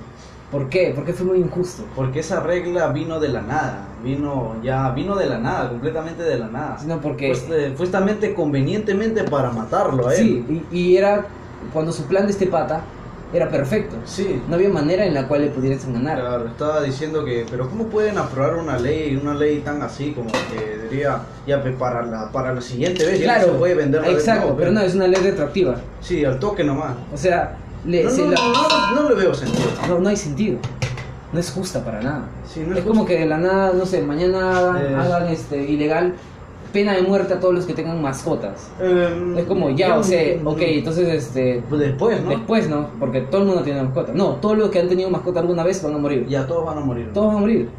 ¿Por 0.51 0.69
qué? 0.69 0.91
¿Por 0.95 1.03
qué 1.05 1.11
fue 1.13 1.25
muy 1.25 1.39
injusto? 1.39 1.83
Porque 1.95 2.19
esa 2.19 2.39
regla 2.39 2.87
vino 2.89 3.19
de 3.19 3.29
la 3.29 3.41
nada. 3.41 3.87
Vino 4.03 4.55
ya, 4.63 4.91
vino 4.91 5.15
de 5.15 5.25
la 5.27 5.37
nada, 5.39 5.69
completamente 5.69 6.21
de 6.23 6.37
la 6.37 6.47
nada. 6.47 6.77
No, 6.85 7.01
porque... 7.01 7.27
Pues, 7.29 7.45
eh, 7.49 7.73
justamente 7.77 8.33
convenientemente 8.33 9.23
para 9.23 9.51
matarlo 9.51 10.07
a 10.07 10.15
él. 10.15 10.45
Sí, 10.47 10.63
y, 10.71 10.77
y 10.77 10.97
era 10.97 11.25
cuando 11.73 11.91
su 11.91 12.03
plan 12.05 12.25
de 12.25 12.31
este 12.31 12.45
pata 12.47 12.81
era 13.33 13.49
perfecto. 13.49 13.95
Sí. 14.05 14.41
No 14.47 14.55
había 14.55 14.69
manera 14.69 15.05
en 15.05 15.13
la 15.13 15.27
cual 15.27 15.41
le 15.41 15.47
pudieran 15.49 15.79
ganar. 15.93 16.19
Claro, 16.19 16.47
estaba 16.47 16.81
diciendo 16.81 17.25
que, 17.25 17.45
pero 17.49 17.67
¿cómo 17.69 17.85
pueden 17.85 18.17
aprobar 18.17 18.55
una 18.55 18.77
ley, 18.77 19.19
una 19.21 19.33
ley 19.33 19.59
tan 19.59 19.81
así 19.81 20.11
como 20.11 20.29
que 20.31 20.77
diría, 20.89 21.21
ya 21.47 21.63
para 21.79 22.05
la, 22.05 22.31
para 22.31 22.53
la 22.53 22.61
siguiente 22.61 23.03
vez 23.05 23.19
ya 23.19 23.27
no 23.27 23.33
Claro, 23.33 23.51
se 23.53 23.57
puede 23.59 23.73
vender 23.75 24.05
exacto, 24.05 24.49
no, 24.49 24.55
pero 24.55 24.71
no, 24.71 24.81
es 24.81 24.93
una 24.93 25.07
ley 25.07 25.19
retroactiva. 25.21 25.75
Sí, 26.01 26.23
al 26.23 26.37
toque 26.39 26.63
nomás. 26.63 26.93
O 27.13 27.17
sea, 27.17 27.57
le, 27.85 28.03
No, 28.03 28.09
se 28.11 28.21
no, 28.25 28.31
la- 28.31 28.37
no, 28.37 28.95
no, 28.95 29.01
no 29.03 29.09
le 29.09 29.15
veo 29.15 29.33
sentido. 29.33 29.67
no, 29.87 29.99
no 29.99 30.09
hay 30.09 30.17
sentido. 30.17 30.59
No 31.33 31.39
es 31.39 31.51
justa 31.51 31.83
para 31.83 32.01
nada. 32.01 32.23
Sí, 32.47 32.63
no 32.65 32.73
es 32.73 32.79
es 32.79 32.85
como 32.85 33.05
que 33.05 33.19
de 33.19 33.25
la 33.25 33.37
nada, 33.37 33.73
no 33.73 33.85
sé, 33.85 34.01
mañana 34.01 34.57
hagan, 34.57 34.77
Eh. 34.85 34.95
hagan, 34.95 35.27
este, 35.27 35.57
ilegal 35.69 36.13
pena 36.71 36.93
de 36.93 37.01
muerte 37.03 37.33
a 37.33 37.39
todos 37.39 37.53
los 37.53 37.65
que 37.65 37.73
tengan 37.73 38.01
mascotas. 38.01 38.69
Eh, 38.81 39.35
Es 39.37 39.45
como 39.45 39.69
ya, 39.69 39.97
o 39.97 40.03
sea, 40.03 40.37
ok, 40.43 40.59
entonces 40.61 41.07
este 41.07 41.63
Pues 41.69 41.79
después, 41.81 42.21
¿no? 42.21 42.29
después, 42.29 42.69
¿no? 42.69 42.87
Porque 42.99 43.21
todo 43.21 43.41
el 43.41 43.47
mundo 43.47 43.61
tiene 43.63 43.81
mascota. 43.81 44.11
No, 44.13 44.31
todos 44.35 44.57
los 44.57 44.69
que 44.69 44.79
han 44.79 44.89
tenido 44.89 45.09
mascota 45.09 45.39
alguna 45.39 45.63
vez 45.63 45.81
van 45.81 45.95
a 45.95 45.97
morir. 45.97 46.27
Ya 46.27 46.45
todos 46.45 46.65
van 46.65 46.77
a 46.77 46.81
morir. 46.81 47.11
Todos 47.13 47.27
van 47.27 47.37
a 47.37 47.39
morir. 47.39 47.69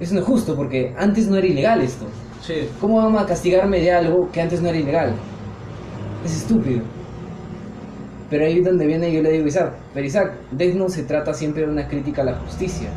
Eso 0.00 0.14
no 0.14 0.20
es 0.20 0.26
justo 0.26 0.56
porque 0.56 0.92
antes 0.98 1.28
no 1.28 1.36
era 1.36 1.46
ilegal 1.46 1.80
esto. 1.82 2.04
Sí. 2.42 2.68
¿Cómo 2.80 2.96
vamos 2.96 3.22
a 3.22 3.26
castigarme 3.26 3.78
de 3.80 3.92
algo 3.92 4.28
que 4.32 4.40
antes 4.40 4.60
no 4.60 4.68
era 4.68 4.78
ilegal? 4.78 5.12
Es 6.24 6.36
estúpido. 6.36 6.80
Pero 8.30 8.44
ahí 8.46 8.58
es 8.58 8.64
donde 8.64 8.86
viene 8.86 9.12
yo 9.12 9.22
le 9.22 9.32
digo 9.32 9.46
Isaac, 9.48 9.72
pero 9.92 10.06
Isaac, 10.06 10.32
Death 10.52 10.74
Note 10.76 10.92
se 10.92 11.02
trata 11.02 11.34
siempre 11.34 11.62
de 11.66 11.68
una 11.72 11.88
crítica 11.88 12.22
a 12.22 12.26
la 12.26 12.34
justicia. 12.36 12.88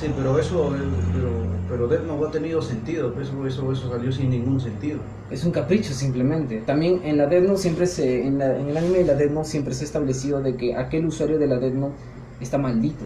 Sí, 0.00 0.06
pero 0.16 0.38
eso, 0.38 0.74
eh, 0.74 0.78
pero, 1.12 1.28
pero 1.68 1.88
Death 1.88 2.04
Note 2.06 2.26
ha 2.28 2.30
tenido 2.30 2.62
sentido, 2.62 3.12
pues, 3.12 3.28
eso, 3.28 3.46
eso, 3.46 3.72
eso 3.72 3.90
salió 3.90 4.10
sin 4.10 4.30
ningún 4.30 4.58
sentido. 4.60 5.00
Es 5.30 5.44
un 5.44 5.50
capricho 5.52 5.92
simplemente. 5.92 6.62
También 6.64 7.00
en 7.04 7.18
la 7.18 7.26
Death 7.26 7.44
Note 7.44 7.58
siempre 7.58 7.86
se, 7.86 8.26
en, 8.26 8.38
la- 8.38 8.56
en 8.58 8.68
el 8.68 8.76
anime 8.76 8.98
de 8.98 9.04
la 9.04 9.14
Death 9.14 9.32
Note 9.32 9.48
siempre 9.48 9.74
se 9.74 9.84
ha 9.84 9.86
establecido 9.86 10.40
de 10.40 10.56
que 10.56 10.74
aquel 10.74 11.04
usuario 11.06 11.38
de 11.38 11.46
la 11.46 11.58
Death 11.58 11.74
Note 11.74 11.94
está 12.40 12.56
maldito. 12.56 13.04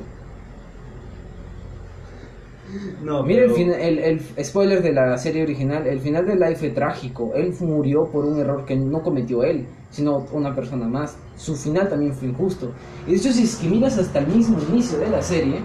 No, 3.02 3.22
Mira 3.24 3.40
el, 3.42 3.46
pero- 3.46 3.57
fina- 3.57 3.78
el, 3.81 3.98
el 3.98 4.44
spoiler 4.44 4.83
de 4.83 4.92
la 4.92 5.18
serie 5.18 5.42
original, 5.42 5.87
el 5.87 6.00
final 6.00 6.24
de 6.26 6.37
Life 6.37 6.57
fue 6.57 6.70
trágico. 6.70 7.33
Él 7.35 7.52
murió 7.61 8.05
por 8.11 8.24
un 8.24 8.38
error 8.38 8.64
que 8.64 8.76
no 8.76 9.02
cometió 9.02 9.42
él, 9.42 9.66
sino 9.92 10.26
una 10.33 10.55
persona 10.55 10.88
más. 10.88 11.16
Su 11.37 11.55
final 11.55 11.88
también 11.88 12.12
fue 12.14 12.28
injusto. 12.28 12.72
Y 13.07 13.12
de 13.12 13.16
hecho, 13.18 13.33
si 13.33 13.44
es 13.44 13.57
que 13.57 13.68
miras 13.68 13.96
hasta 13.98 14.18
el 14.18 14.26
mismo 14.26 14.59
inicio 14.70 14.98
de 14.98 15.11
la 15.11 15.22
serie, 15.22 15.61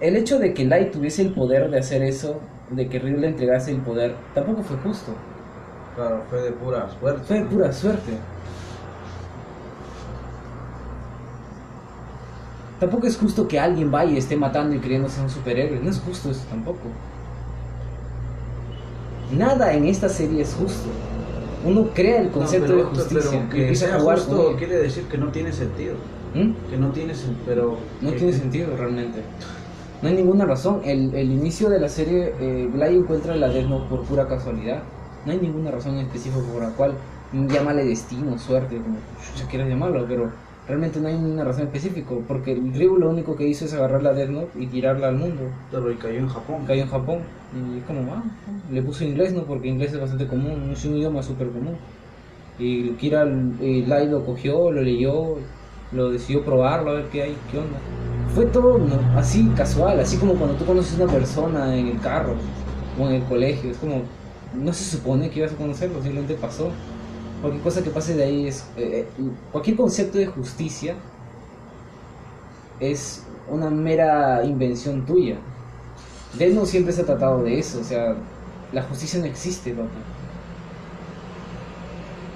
el 0.00 0.16
hecho 0.16 0.38
de 0.38 0.54
que 0.54 0.64
Light 0.64 0.92
tuviese 0.92 1.22
el 1.22 1.34
poder 1.34 1.70
de 1.70 1.78
hacer 1.78 2.02
eso, 2.02 2.40
de 2.70 2.88
que 2.88 2.98
Ryu 2.98 3.18
le 3.18 3.28
entregase 3.28 3.72
el 3.72 3.80
poder, 3.82 4.14
tampoco 4.34 4.62
fue 4.62 4.76
justo. 4.78 5.12
Claro, 5.94 6.22
fue 6.30 6.40
de 6.42 6.52
pura 6.52 6.88
suerte. 6.98 7.24
Fue 7.26 7.38
de 7.38 7.44
pura 7.44 7.72
suerte. 7.72 8.12
Tampoco 12.80 13.06
es 13.06 13.16
justo 13.16 13.46
que 13.46 13.58
alguien 13.58 13.90
vaya 13.90 14.12
y 14.12 14.18
esté 14.18 14.36
matando 14.36 14.74
y 14.74 14.78
creyéndose 14.78 15.20
un 15.20 15.30
superhéroe. 15.30 15.80
No 15.80 15.90
es 15.90 16.00
justo 16.00 16.30
eso 16.30 16.44
tampoco. 16.50 16.88
Nada 19.32 19.72
en 19.72 19.86
esta 19.86 20.08
serie 20.08 20.42
es 20.42 20.54
justo. 20.54 20.88
Uno 21.64 21.88
crea 21.94 22.20
el 22.20 22.26
No, 22.26 22.32
concepto 22.32 22.66
pero- 22.66 22.78
de 22.78 22.84
justicia 22.84 23.30
pero 23.30 23.44
y 23.46 23.48
que 23.50 23.60
empieza 23.62 23.86
sea 23.86 23.96
a 23.96 24.00
jugar 24.00 24.18
justo 24.18 24.36
con 24.36 24.52
él. 24.52 24.58
quiere 24.58 24.76
decir 24.78 25.04
que 25.04 25.18
no 25.18 25.28
tiene 25.28 25.52
sentido. 25.52 25.94
¿Mm? 26.34 26.52
Que 26.70 26.76
no 26.76 26.90
tiene 26.90 27.14
sentido, 27.14 27.42
pero... 27.46 27.78
No 28.00 28.10
que- 28.10 28.16
tiene 28.16 28.32
sentido 28.32 28.76
realmente. 28.76 29.20
No 30.02 30.08
hay 30.08 30.16
ninguna 30.16 30.44
razón. 30.44 30.80
El, 30.84 31.14
el 31.14 31.30
inicio 31.30 31.70
de 31.70 31.80
la 31.80 31.88
serie, 31.88 32.34
eh, 32.40 32.68
encuentra 32.96 33.34
la 33.36 33.48
Death 33.48 33.68
Note 33.68 33.86
por 33.88 34.02
pura 34.02 34.26
casualidad. 34.28 34.82
No 35.24 35.32
hay 35.32 35.38
ninguna 35.38 35.70
razón 35.70 35.94
en 35.94 36.00
específico 36.06 36.44
por 36.52 36.62
la 36.62 36.70
cual 36.70 36.94
llámale 37.32 37.84
destino, 37.84 38.38
suerte, 38.38 38.76
como 38.76 38.96
ya 39.36 39.46
quieras 39.48 39.68
llamarlo, 39.68 40.04
pero 40.06 40.30
realmente 40.66 41.00
no 41.00 41.08
hay 41.08 41.14
ninguna 41.14 41.44
razón 41.44 41.64
específica. 41.64 42.14
Porque 42.26 42.52
el 42.52 42.72
Ryu 42.74 42.96
lo 42.96 43.10
único 43.10 43.36
que 43.36 43.46
hizo 43.46 43.64
es 43.64 43.74
agarrar 43.74 44.02
la 44.02 44.12
Death 44.12 44.30
Note 44.30 44.50
y 44.58 44.66
tirarla 44.66 45.08
al 45.08 45.16
mundo. 45.16 45.42
Pero 45.70 45.90
y 45.90 45.96
cayó 45.96 46.18
en 46.18 46.28
Japón. 46.28 46.64
Cayó 46.66 46.82
en 46.82 46.88
Japón 46.88 47.18
y 47.54 47.78
es 47.78 47.84
como, 47.84 48.12
ah, 48.12 48.22
le 48.70 48.82
puso 48.82 49.04
inglés, 49.04 49.32
¿no? 49.32 49.44
Porque 49.44 49.68
inglés 49.68 49.92
es 49.92 50.00
bastante 50.00 50.26
común, 50.26 50.70
es 50.72 50.84
un 50.84 50.96
idioma 50.96 51.22
súper 51.22 51.48
común. 51.48 51.76
Y 52.58 52.90
Kira, 52.90 53.24
eh, 53.60 53.84
Lai 53.86 54.08
lo 54.08 54.24
cogió, 54.24 54.70
lo 54.70 54.80
leyó, 54.80 55.36
lo 55.92 56.10
decidió 56.10 56.44
probarlo, 56.44 56.90
a 56.90 56.94
ver 56.94 57.06
qué 57.06 57.22
hay, 57.22 57.36
qué 57.50 57.58
onda. 57.58 57.78
Fue 58.34 58.46
todo 58.46 58.78
¿no? 58.78 59.18
así 59.18 59.48
casual, 59.56 60.00
así 60.00 60.16
como 60.16 60.34
cuando 60.34 60.56
tú 60.56 60.64
conoces 60.64 60.98
a 60.98 61.04
una 61.04 61.12
persona 61.12 61.76
en 61.76 61.88
el 61.88 62.00
carro 62.00 62.34
o 62.98 63.08
en 63.08 63.14
el 63.16 63.22
colegio, 63.24 63.70
es 63.70 63.76
como, 63.78 64.02
no 64.54 64.72
se 64.72 64.84
supone 64.84 65.30
que 65.30 65.40
ibas 65.40 65.52
a 65.52 65.56
conocerlo, 65.56 66.02
simplemente 66.02 66.34
pasó. 66.34 66.70
Cualquier 67.44 67.62
cosa 67.62 67.82
que 67.82 67.90
pase 67.90 68.14
de 68.14 68.24
ahí 68.24 68.46
es, 68.46 68.64
eh, 68.74 69.06
eh, 69.06 69.06
cualquier 69.52 69.76
concepto 69.76 70.16
de 70.16 70.24
justicia 70.24 70.94
es 72.80 73.22
una 73.50 73.68
mera 73.68 74.42
invención 74.46 75.04
tuya. 75.04 75.36
Note 76.32 76.64
siempre 76.64 76.94
se 76.94 77.02
ha 77.02 77.04
tratado 77.04 77.42
de 77.42 77.58
eso, 77.58 77.80
o 77.80 77.84
sea, 77.84 78.16
la 78.72 78.80
justicia 78.84 79.20
no 79.20 79.26
existe, 79.26 79.72
papi. 79.72 79.90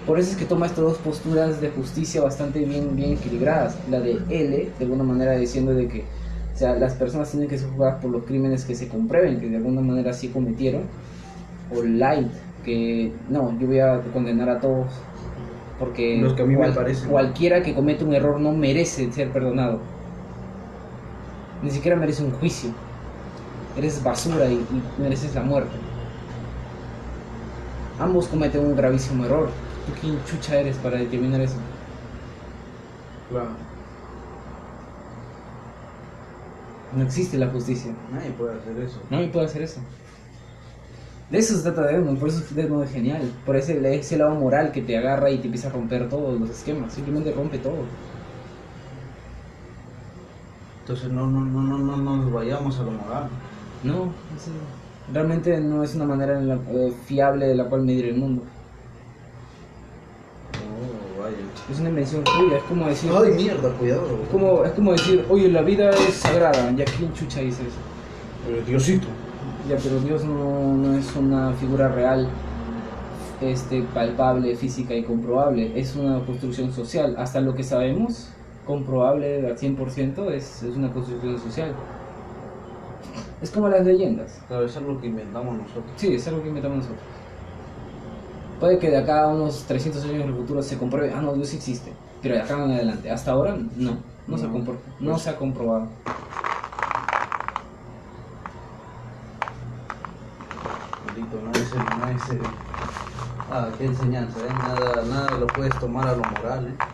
Por 0.07 0.19
eso 0.19 0.33
es 0.33 0.37
que 0.37 0.45
toma 0.45 0.67
estas 0.67 0.85
dos 0.85 0.99
posturas 0.99 1.59
de 1.63 1.71
justicia 1.71 2.21
bastante 2.21 2.59
bien, 2.59 2.95
bien 2.95 3.15
equilibradas. 3.15 3.79
La 3.89 4.01
de 4.01 4.21
L, 4.29 4.73
de 4.79 4.85
alguna 4.85 5.05
manera 5.05 5.33
diciendo 5.39 5.73
de 5.73 5.89
que 5.89 6.05
o 6.55 6.59
sea, 6.59 6.75
las 6.75 6.93
personas 6.93 7.31
tienen 7.31 7.49
que 7.49 7.57
ser 7.57 7.71
juzgadas 7.71 8.03
por 8.03 8.11
los 8.11 8.25
crímenes 8.25 8.67
que 8.67 8.75
se 8.75 8.89
comprueben, 8.89 9.41
que 9.41 9.49
de 9.49 9.57
alguna 9.57 9.81
manera 9.81 10.13
sí 10.13 10.29
cometieron. 10.29 10.83
O 11.75 11.83
Light, 11.83 12.31
que 12.69 13.13
no, 13.29 13.59
yo 13.59 13.67
voy 13.67 13.81
a 13.81 14.03
condenar 14.13 14.49
a 14.51 14.61
todos 14.61 14.93
porque 15.79 16.19
Los 16.21 16.35
que 16.35 16.43
a 16.43 16.47
mí 16.47 16.57
me 16.57 16.73
parecen. 16.73 17.09
cualquiera 17.11 17.63
que 17.63 17.75
cometa 17.75 18.05
un 18.05 18.13
error 18.15 18.41
no 18.41 18.53
merece 18.53 19.11
ser 19.13 19.33
perdonado. 19.33 19.81
Ni 21.61 21.71
siquiera 21.71 21.97
merece 21.97 22.23
un 22.25 22.33
juicio. 22.33 22.71
Eres 23.75 24.03
basura 24.03 24.51
y, 24.51 24.55
y 24.71 24.95
mereces 24.97 25.35
la 25.35 25.43
muerte. 25.43 25.87
Ambos 27.99 28.29
cometen 28.29 28.65
un 28.65 28.77
gravísimo 28.77 29.25
error. 29.25 29.63
¿Tú 29.85 29.93
quién 30.01 30.23
chucha 30.25 30.59
eres 30.61 30.79
para 30.79 30.99
determinar 30.99 31.41
eso? 31.41 31.61
Claro. 33.29 33.67
No 36.91 37.03
existe 37.03 37.37
la 37.39 37.49
justicia. 37.49 37.95
Nadie 38.09 38.33
puede 38.33 38.59
hacer 38.59 38.79
eso. 38.79 39.07
Nadie 39.11 39.29
puede 39.29 39.47
hacer 39.47 39.63
eso. 39.63 39.81
De 41.31 41.39
eso 41.39 41.55
se 41.57 41.71
trata 41.71 41.93
Note, 41.93 42.19
por 42.19 42.29
eso 42.31 42.43
Note 42.69 42.87
es 42.87 42.93
genial. 42.93 43.33
Por 43.45 43.57
ese, 43.57 43.95
ese 43.99 44.17
lado 44.17 44.35
moral 44.35 44.73
que 44.73 44.81
te 44.83 44.97
agarra 44.97 45.31
y 45.31 45.39
te 45.39 45.45
empieza 45.47 45.69
a 45.69 45.73
romper 45.73 46.09
todos 46.09 46.41
los 46.41 46.49
esquemas. 46.51 46.93
Simplemente 46.95 47.33
rompe 47.33 47.59
todo. 47.59 47.85
Entonces 50.81 51.11
no, 51.13 51.27
no, 51.27 51.41
no, 51.45 51.63
no, 51.63 51.79
no, 51.79 51.97
no 51.99 52.17
nos 52.17 52.33
vayamos 52.33 52.79
a 52.79 52.83
lo 52.83 52.93
moral. 52.93 53.29
No, 53.85 54.11
realmente 55.13 55.61
no 55.61 55.83
es 55.85 55.95
una 55.95 56.07
manera 56.07 56.39
en 56.39 56.49
la- 56.49 56.55
eh, 56.71 56.93
fiable 57.05 57.47
de 57.47 57.55
la 57.55 57.65
cual 57.65 57.83
medir 57.83 58.07
el 58.07 58.17
mundo. 58.17 58.43
Oh, 60.55 61.23
vaya. 61.23 61.37
Es 61.71 61.79
una 61.79 61.91
invención 61.91 62.25
tuya, 62.25 62.57
es 62.57 62.63
como 62.65 62.87
decir... 62.89 63.11
Ay, 63.15 63.33
mierda, 63.35 63.71
cuidado. 63.75 64.19
Es 64.23 64.29
como, 64.31 64.65
es 64.65 64.73
como 64.73 64.93
decir, 64.93 65.27
oye, 65.29 65.49
la 65.49 65.61
vida 65.61 65.91
es 65.91 66.15
sagrada. 66.15 66.73
¿Ya 66.73 66.87
quién 66.87 67.13
chucha 67.13 67.41
dice 67.41 67.63
eso? 67.63 67.77
Eh, 68.49 68.65
Diosito. 68.67 69.09
Ya, 69.69 69.77
pero 69.83 70.01
Dios 70.01 70.25
no, 70.25 70.75
no 70.77 70.97
es 70.97 71.15
una 71.15 71.53
figura 71.53 71.89
real, 71.89 72.29
este, 73.41 73.83
palpable, 73.83 74.57
física 74.57 74.95
y 74.95 75.03
comprobable. 75.05 75.79
Es 75.79 75.95
una 75.95 76.25
construcción 76.25 76.73
social. 76.73 77.15
Hasta 77.19 77.41
lo 77.41 77.55
que 77.55 77.63
sabemos, 77.63 78.29
comprobable 78.67 79.47
al 79.47 79.59
100%, 79.59 80.31
es, 80.33 80.63
es 80.63 80.77
una 80.77 80.91
construcción 80.91 81.39
social. 81.39 81.73
Es 83.43 83.51
como 83.51 83.69
las 83.69 83.85
leyendas. 83.85 84.41
Claro, 84.49 84.65
es 84.65 84.75
lo 84.81 85.01
que 85.01 85.07
inventamos 85.09 85.55
nosotros. 85.57 85.85
Sí, 85.97 86.15
es 86.15 86.27
algo 86.29 86.43
que 86.43 86.49
inventamos 86.49 86.79
nosotros. 86.79 87.01
Puede 88.59 88.79
que 88.79 88.91
de 88.91 88.97
acá 88.97 89.25
a 89.25 89.29
unos 89.29 89.65
300 89.65 90.03
años 90.05 90.15
en 90.23 90.29
el 90.31 90.35
futuro 90.35 90.63
se 90.63 90.77
compruebe, 90.79 91.13
ah, 91.15 91.21
no, 91.21 91.35
Dios 91.35 91.53
existe. 91.55 91.93
Pero 92.23 92.35
de 92.35 92.41
acá 92.43 92.55
en 92.65 92.73
adelante, 92.73 93.11
hasta 93.11 93.31
ahora, 93.33 93.57
no. 93.77 93.99
No, 94.27 94.37
se, 94.37 94.47
No, 94.47 94.55
compro- 94.55 94.77
no 95.01 95.17
se 95.19 95.31
ha 95.31 95.37
comprobado. 95.37 95.87
Maldito, 101.19 101.41
no 101.45 101.53
es 101.53 101.75
no 101.75 102.09
es. 102.09 102.43
Ah, 103.51 103.69
qué 103.77 103.87
enseñanza, 103.87 104.39
¿eh? 104.41 104.53
Nada, 104.53 105.03
nada 105.09 105.39
lo 105.39 105.47
puedes 105.47 105.77
tomar 105.79 106.07
a 106.07 106.13
lo 106.13 106.23
moral, 106.23 106.69
¿eh? 106.69 106.85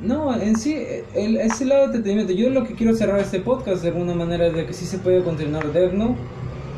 No, 0.00 0.34
en 0.34 0.56
sí, 0.56 0.76
el, 1.14 1.36
ese 1.36 1.64
lado 1.64 1.88
de 1.88 1.96
entretenimiento. 1.96 2.32
Yo 2.32 2.50
lo 2.50 2.64
que 2.64 2.74
quiero 2.74 2.94
cerrar 2.94 3.18
este 3.20 3.40
podcast 3.40 3.82
de 3.82 3.88
alguna 3.88 4.14
manera 4.14 4.46
es 4.46 4.54
de 4.54 4.66
que 4.66 4.72
sí 4.72 4.86
se 4.86 4.98
puede 4.98 5.22
continuar 5.22 5.72
Death 5.72 5.92
Note, 5.92 6.16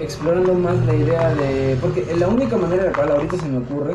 explorando 0.01 0.55
más 0.55 0.85
la 0.87 0.94
idea 0.94 1.35
de. 1.35 1.77
Porque 1.81 2.05
la 2.18 2.29
única 2.29 2.57
manera 2.57 2.85
la 2.85 2.92
cual 2.92 3.12
ahorita 3.12 3.37
se 3.37 3.46
me 3.49 3.59
ocurre 3.59 3.94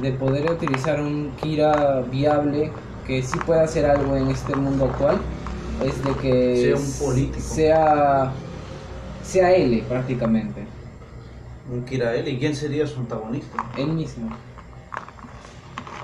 de 0.00 0.12
poder 0.12 0.50
utilizar 0.50 1.00
un 1.00 1.32
Kira 1.40 2.02
viable 2.02 2.70
que 3.06 3.22
sí 3.22 3.38
pueda 3.44 3.62
hacer 3.64 3.86
algo 3.86 4.16
en 4.16 4.30
este 4.30 4.54
mundo 4.54 4.84
actual 4.84 5.18
es 5.84 6.04
de 6.04 6.12
que 6.14 6.56
Sea 6.56 6.76
un 6.76 6.92
político. 6.92 7.40
sea 7.40 8.32
sea 9.22 9.54
él 9.54 9.82
prácticamente 9.88 10.77
Un 11.72 11.84
Kirael, 11.84 12.26
¿y 12.28 12.38
quién 12.38 12.54
sería 12.54 12.86
su 12.86 13.00
antagonista? 13.00 13.62
él 13.76 13.88
mismo 13.88 14.28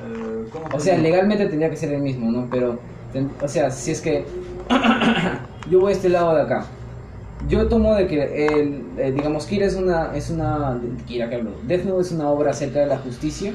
Eh, 0.05 0.45
¿cómo 0.53 0.67
O 0.75 0.81
sea, 0.81 0.99
legalmente 0.99 1.47
tendría 1.47 1.71
que 1.71 1.77
ser 1.77 1.93
el 1.93 2.03
mismo, 2.03 2.31
¿no? 2.31 2.47
Pero, 2.51 2.79
ten- 3.13 3.31
o 3.43 3.49
sea, 3.49 3.71
si 3.71 3.91
es 3.93 4.01
que 4.01 4.25
yo 5.71 5.81
voy 5.81 5.93
a 5.93 5.97
este 5.97 6.09
lado 6.11 6.35
de 6.35 6.43
acá, 6.43 6.67
yo 7.49 7.69
tomo 7.69 7.95
de 7.95 8.07
que, 8.07 8.47
el, 8.47 8.83
eh, 8.99 9.13
digamos, 9.13 9.47
Kira 9.47 9.67
es 9.67 9.75
una, 9.77 10.15
es 10.15 10.31
una, 10.31 10.79
Kira 11.07 11.29
que 11.29 11.37
hablo, 11.37 11.51
Death 11.67 11.85
Note 11.85 12.03
es 12.03 12.13
una 12.13 12.29
obra 12.29 12.51
acerca 12.51 12.81
de 12.81 12.87
la 12.87 12.99
justicia 12.99 13.53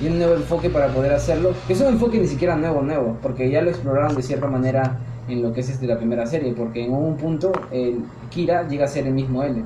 y 0.00 0.06
un 0.08 0.18
nuevo 0.18 0.34
enfoque 0.34 0.70
para 0.70 0.88
poder 0.88 1.12
hacerlo, 1.12 1.52
que 1.66 1.72
es 1.74 1.80
un 1.80 1.88
enfoque 1.88 2.18
ni 2.18 2.26
siquiera 2.28 2.56
nuevo, 2.56 2.82
nuevo, 2.82 3.16
porque 3.22 3.50
ya 3.50 3.60
lo 3.62 3.70
exploraron 3.70 4.14
de 4.16 4.22
cierta 4.22 4.46
manera 4.46 4.98
en 5.28 5.42
lo 5.42 5.52
que 5.52 5.60
es 5.60 5.68
este, 5.70 5.86
la 5.86 5.98
primera 5.98 6.26
serie, 6.26 6.54
porque 6.56 6.84
en 6.84 6.92
un 6.92 7.16
punto 7.16 7.52
el 7.72 7.98
Kira 8.30 8.66
llega 8.68 8.84
a 8.84 8.88
ser 8.88 9.06
el 9.06 9.12
mismo 9.14 9.42
L. 9.42 9.62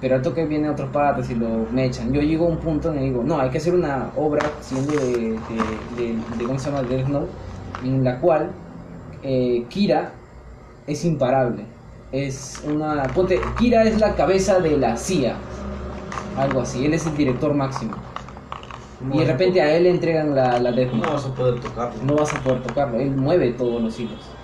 Pero 0.00 0.16
al 0.16 0.22
toque 0.22 0.46
vienen 0.46 0.70
otros 0.70 0.90
patas 0.90 1.30
y 1.30 1.34
lo 1.36 1.68
mechan. 1.70 2.12
Yo 2.12 2.22
llego 2.22 2.46
a 2.46 2.48
un 2.50 2.60
punto 2.60 2.88
donde 2.88 3.04
digo, 3.04 3.22
no, 3.24 3.38
hay 3.40 3.50
que 3.50 3.58
hacer 3.58 3.74
una 3.74 4.12
obra 4.14 4.56
siendo 4.60 4.96
de, 4.96 5.40
de, 5.42 5.84
de, 5.88 6.24
de- 6.26 6.46
¿cómo 6.46 6.58
se 6.58 6.70
llama? 6.70 6.84
Death 6.84 7.06
Note, 7.08 7.36
en 7.80 8.02
la 8.04 8.18
cual 8.20 8.62
eh, 9.22 9.68
Kira 9.68 10.24
es 10.86 11.04
imparable. 11.04 11.78
Es 12.10 12.60
una... 12.64 13.12
Ponte, 13.14 13.54
Kira 13.54 13.84
es 13.84 13.98
la 13.98 14.14
cabeza 14.16 14.60
de 14.60 14.78
la 14.78 14.96
CIA. 14.96 15.52
Algo 16.34 16.60
así, 16.62 16.84
él 16.86 16.94
es 16.94 17.06
el 17.06 17.16
director 17.16 17.54
máximo. 17.54 18.06
¿Cómo 18.98 19.14
Y 19.14 19.18
de 19.20 19.24
repente 19.26 19.60
a 19.62 19.74
él 19.76 19.84
le 19.84 19.90
entregan 19.90 20.34
la, 20.34 20.58
la 20.60 20.72
Death 20.72 20.90
¿Cómo 20.90 21.02
Note. 21.02 21.12
vas 21.12 21.26
a 21.26 21.34
poder 21.34 21.60
tocarlo? 21.60 22.02
No 22.02 22.16
vas 22.16 22.34
a 22.34 22.42
poder 22.42 22.62
tocarlo, 22.62 22.98
él 22.98 23.16
mueve 23.16 23.52
todos 23.54 23.82
los 23.82 23.98
hilos. 23.98 24.39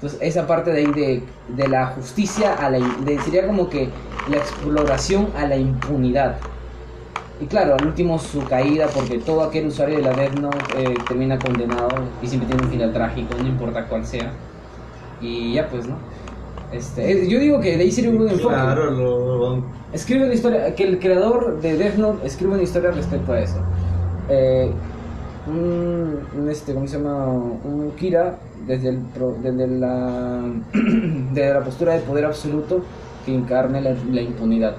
Entonces, 0.00 0.18
esa 0.22 0.46
parte 0.46 0.70
de 0.72 0.78
ahí 0.78 0.86
de, 0.86 1.22
de 1.56 1.68
la 1.68 1.86
justicia 1.86 2.54
a 2.54 2.70
la. 2.70 2.78
de- 2.78 3.18
sería 3.20 3.46
como 3.46 3.68
que 3.68 3.88
la 4.30 4.36
exploración 4.36 5.28
a 5.36 5.46
la 5.46 5.56
impunidad. 5.56 6.36
Y 7.40 7.46
claro, 7.46 7.74
al 7.78 7.86
último 7.86 8.18
su 8.18 8.44
caída, 8.44 8.86
porque 8.94 9.18
todo 9.18 9.42
aquel 9.42 9.66
usuario 9.68 9.96
de 9.96 10.02
la 10.02 10.12
Death 10.12 10.38
Note 10.38 10.58
eh, 10.76 10.94
termina 11.06 11.38
condenado 11.38 11.88
y 12.22 12.26
siempre 12.26 12.48
tiene 12.48 12.64
un 12.64 12.70
final 12.70 12.92
trágico, 12.92 13.34
no 13.40 13.46
importa 13.46 13.86
cuál 13.86 14.04
sea. 14.06 14.32
Y 15.20 15.54
ya 15.54 15.68
pues, 15.68 15.86
¿no? 15.86 15.96
Este, 16.72 17.10
eh, 17.24 17.28
yo 17.28 17.38
digo 17.38 17.60
que 17.60 17.76
de 17.76 17.82
ahí 17.84 17.90
sería 17.92 18.10
un 18.10 18.18
buen 18.18 18.30
enfoque. 18.30 18.54
Claro, 18.54 18.90
lo, 18.90 19.38
lo- 19.56 19.62
Escribe 19.92 20.24
una 20.26 20.34
historia, 20.34 20.74
que 20.74 20.84
el 20.84 20.98
creador 20.98 21.60
de 21.60 21.76
Death 21.76 21.94
Note 21.96 22.26
escribe 22.26 22.52
una 22.54 22.62
historia 22.62 22.90
respecto 22.90 23.32
a 23.32 23.40
eso. 23.40 23.56
Eh, 24.28 24.70
un, 25.48 26.20
un, 26.40 26.48
este, 26.50 26.74
¿cómo 26.74 26.86
se 26.86 26.98
llama? 26.98 27.26
Un 27.26 27.92
Kira, 27.96 28.36
desde, 28.66 28.90
el, 28.90 29.00
desde, 29.42 29.66
la, 29.66 30.42
desde 31.32 31.54
la 31.54 31.64
postura 31.64 31.94
de 31.94 32.00
poder 32.00 32.24
absoluto 32.26 32.82
que 33.24 33.34
encarne 33.34 33.80
la, 33.80 33.94
la 34.12 34.20
impunidad. 34.22 34.76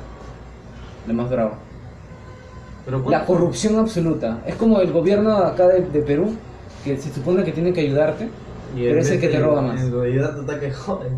Lo 1.07 1.13
más. 1.13 1.29
Pero 1.29 2.97
La 2.97 3.03
¿cuál- 3.03 3.25
corrupción 3.25 3.77
absoluta. 3.77 4.41
Es 4.45 4.55
como 4.55 4.79
el 4.79 4.91
gobierno 4.91 5.37
acá 5.37 5.67
de, 5.67 5.81
de 5.81 6.01
Perú, 6.01 6.33
que 6.83 6.97
se 6.97 7.11
supone 7.13 7.43
que 7.43 7.51
tiene 7.51 7.73
que 7.73 7.81
ayudarte, 7.81 8.29
Y 8.75 8.83
pero 8.83 8.99
es 8.99 9.09
el 9.11 9.19
que 9.19 9.27
te 9.27 9.37
de- 9.37 9.43
roba 9.43 9.61
más. 9.61 9.81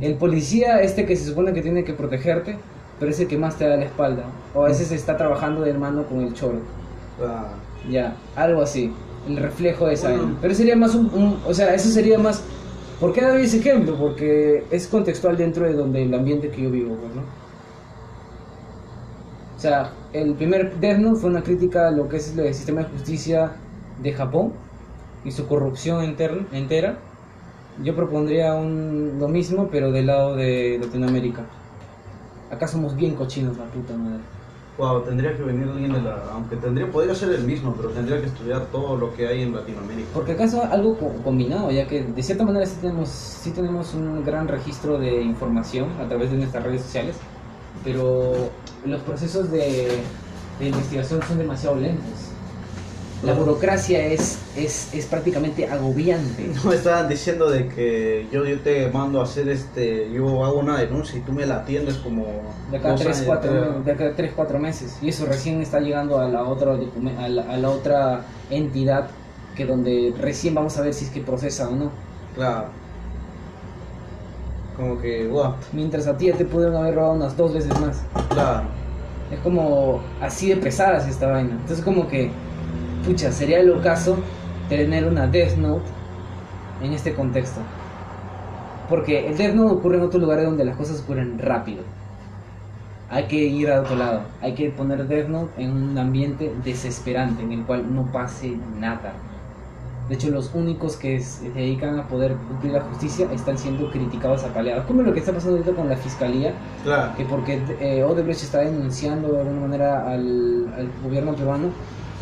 El 0.01 0.15
policía 0.15 0.81
este 0.81 1.05
que 1.05 1.15
se 1.15 1.25
supone 1.25 1.53
que 1.53 1.61
tiene 1.61 1.83
que 1.83 1.93
protegerte, 1.93 2.57
pero 2.99 3.11
es 3.11 3.19
el 3.19 3.27
que 3.27 3.37
más 3.37 3.57
te 3.57 3.67
da 3.67 3.77
la 3.77 3.85
espalda. 3.85 4.23
O 4.53 4.63
a 4.65 4.67
veces 4.67 4.91
está 4.91 5.17
trabajando 5.17 5.61
de 5.61 5.69
hermano 5.71 6.03
con 6.05 6.21
el 6.21 6.33
choro. 6.33 6.59
Ah, 7.23 7.53
Ya, 7.89 8.15
algo 8.35 8.61
así. 8.61 8.93
El 9.27 9.37
reflejo 9.37 9.85
de 9.87 9.93
esa 9.93 10.09
Bueno. 10.11 10.37
Pero 10.41 10.53
sería 10.55 10.75
más 10.75 10.95
un, 10.95 11.05
un- 11.13 11.37
O 11.47 11.53
sea, 11.53 11.73
eso 11.75 11.89
sería 11.89 12.17
más... 12.17 12.43
¿Por 12.99 13.13
qué 13.13 13.21
doy 13.25 13.43
ese 13.43 13.57
ejemplo? 13.57 13.95
Porque 13.95 14.63
es 14.71 14.87
contextual 14.87 15.35
dentro 15.37 15.65
de 15.65 15.73
donde 15.73 16.03
el 16.03 16.13
ambiente 16.13 16.49
que 16.49 16.61
yo 16.63 16.69
vivo, 16.69 16.95
pues, 16.95 17.15
¿no? 17.15 17.21
O 19.57 19.59
sea, 19.61 19.91
el 20.13 20.33
primer 20.33 20.75
Death 20.79 20.97
Note 20.99 21.19
fue 21.19 21.29
una 21.29 21.43
crítica 21.43 21.87
a 21.87 21.91
lo 21.91 22.07
que 22.09 22.17
es 22.17 22.35
el 22.37 22.53
sistema 22.53 22.81
de 22.81 22.89
justicia 22.89 23.51
de 24.01 24.13
Japón 24.13 24.53
y 25.23 25.31
su 25.31 25.47
corrupción 25.47 26.03
enter- 26.03 26.45
entera. 26.51 26.97
Yo 27.83 27.95
propondría 27.95 28.53
un, 28.55 29.17
lo 29.19 29.27
mismo, 29.27 29.69
pero 29.71 29.91
del 29.91 30.07
lado 30.07 30.35
de 30.35 30.79
Latinoamérica. 30.81 31.43
Acá 32.51 32.67
somos 32.67 32.95
bien 32.95 33.15
cochinos, 33.15 33.57
la 33.57 33.65
puta 33.65 33.93
madre. 33.95 34.19
Wow, 34.77 35.01
tendría 35.01 35.35
que 35.37 35.43
venir 35.43 35.67
alguien 35.69 35.93
de 35.93 36.01
la. 36.01 36.23
Aunque 36.33 36.55
tendría, 36.55 36.89
podría 36.91 37.13
ser 37.15 37.31
el 37.33 37.43
mismo, 37.43 37.73
pero 37.75 37.89
tendría 37.89 38.19
que 38.19 38.27
estudiar 38.27 38.65
todo 38.67 38.97
lo 38.97 39.13
que 39.13 39.27
hay 39.27 39.43
en 39.43 39.53
Latinoamérica. 39.53 40.07
Porque 40.13 40.31
acaso 40.33 40.63
algo 40.63 40.97
co- 40.97 41.13
combinado, 41.23 41.69
ya 41.71 41.87
que 41.87 42.03
de 42.03 42.23
cierta 42.23 42.43
manera 42.45 42.65
sí 42.65 42.77
tenemos, 42.81 43.09
sí 43.09 43.51
tenemos 43.51 43.93
un 43.93 44.23
gran 44.25 44.47
registro 44.47 44.97
de 44.97 45.21
información 45.21 45.89
a 45.99 46.07
través 46.07 46.31
de 46.31 46.37
nuestras 46.37 46.63
redes 46.63 46.81
sociales, 46.81 47.15
pero 47.83 48.49
los 48.85 49.01
procesos 49.01 49.51
de 49.51 49.99
investigación 50.59 51.21
son 51.27 51.37
demasiado 51.37 51.75
lentos. 51.75 52.30
La 53.23 53.33
burocracia 53.33 54.03
es, 54.07 54.39
es, 54.57 54.91
es 54.93 55.05
prácticamente 55.05 55.67
agobiante. 55.67 56.49
No 56.55 56.71
me 56.71 56.75
estaban 56.75 57.07
diciendo 57.07 57.49
de 57.49 57.67
que 57.67 58.27
yo, 58.31 58.43
yo 58.45 58.59
te 58.61 58.89
mando 58.89 59.21
a 59.21 59.25
hacer 59.25 59.47
este. 59.49 60.11
Yo 60.11 60.43
hago 60.43 60.59
una 60.59 60.79
denuncia 60.79 61.19
y 61.19 61.21
tú 61.21 61.31
me 61.31 61.45
la 61.45 61.57
atiendes 61.57 61.97
como. 61.97 62.25
De 62.71 62.77
acá 62.77 62.89
a 62.89 62.91
dos 62.91 63.01
3, 63.01 63.17
años, 63.17 63.27
4, 63.27 63.51
creo. 63.51 64.47
de 64.47 64.59
meses. 64.59 64.97
Y 65.01 65.09
eso 65.09 65.25
recién 65.27 65.61
está 65.61 65.79
llegando 65.79 66.19
a 66.19 66.27
la, 66.27 66.43
otra, 66.43 66.73
a, 66.73 67.27
la, 67.29 67.43
a 67.43 67.57
la 67.57 67.69
otra 67.69 68.25
entidad 68.49 69.09
que 69.55 69.65
donde 69.65 70.13
recién 70.19 70.55
vamos 70.55 70.77
a 70.77 70.81
ver 70.81 70.93
si 70.93 71.05
es 71.05 71.11
que 71.11 71.21
procesa 71.21 71.69
o 71.69 71.75
no. 71.75 71.91
Claro. 72.35 72.67
Como 74.75 74.99
que, 74.99 75.27
wow, 75.27 75.55
Mientras 75.73 76.07
a 76.07 76.17
ti 76.17 76.27
ya 76.27 76.35
te 76.35 76.45
pudieron 76.45 76.77
haber 76.77 76.95
robado 76.95 77.13
unas 77.13 77.35
dos 77.35 77.53
veces 77.53 77.77
más. 77.79 78.01
claro. 78.29 78.63
Es 79.31 79.39
como 79.39 80.01
así 80.19 80.49
de 80.49 80.57
pesadas 80.57 81.07
esta 81.07 81.27
vaina. 81.27 81.51
Entonces 81.51 81.83
como 81.83 82.07
que, 82.07 82.31
pucha, 83.05 83.31
sería 83.31 83.59
el 83.59 83.69
ocaso 83.71 84.17
tener 84.69 85.05
una 85.05 85.27
Death 85.27 85.57
Note 85.57 85.85
en 86.81 86.93
este 86.93 87.13
contexto. 87.13 87.59
Porque 88.89 89.27
el 89.27 89.37
Death 89.37 89.53
Note 89.53 89.73
ocurre 89.75 89.97
en 89.97 90.03
otros 90.03 90.21
lugares 90.21 90.45
donde 90.45 90.65
las 90.65 90.75
cosas 90.75 91.01
ocurren 91.01 91.39
rápido. 91.39 91.83
Hay 93.09 93.25
que 93.25 93.35
ir 93.35 93.69
a 93.69 93.81
otro 93.81 93.95
lado. 93.95 94.21
Hay 94.41 94.53
que 94.53 94.69
poner 94.69 95.07
Death 95.07 95.27
Note 95.27 95.61
en 95.61 95.71
un 95.71 95.97
ambiente 95.97 96.53
desesperante 96.63 97.43
en 97.43 97.51
el 97.51 97.63
cual 97.63 97.93
no 97.93 98.11
pase 98.11 98.57
nada. 98.79 99.13
De 100.09 100.15
hecho, 100.15 100.29
los 100.29 100.53
únicos 100.53 100.97
que 100.97 101.21
se 101.21 101.49
dedican 101.51 101.97
a 101.97 102.07
poder 102.07 102.35
cumplir 102.35 102.73
la 102.73 102.81
justicia 102.81 103.27
están 103.31 103.57
siendo 103.57 103.89
criticados, 103.91 104.43
apaleados. 104.43 104.85
Como 104.85 105.03
lo 105.03 105.13
que 105.13 105.19
está 105.19 105.31
pasando 105.31 105.57
ahorita 105.57 105.73
con 105.73 105.87
la 105.87 105.95
fiscalía, 105.95 106.53
Claro. 106.83 107.13
que 107.15 107.23
porque 107.23 107.61
eh, 107.79 108.03
Odebrecht 108.03 108.43
está 108.43 108.59
denunciando 108.59 109.31
de 109.31 109.39
alguna 109.41 109.61
manera 109.61 110.09
al, 110.11 110.73
al 110.77 110.89
gobierno 111.03 111.33
peruano 111.33 111.67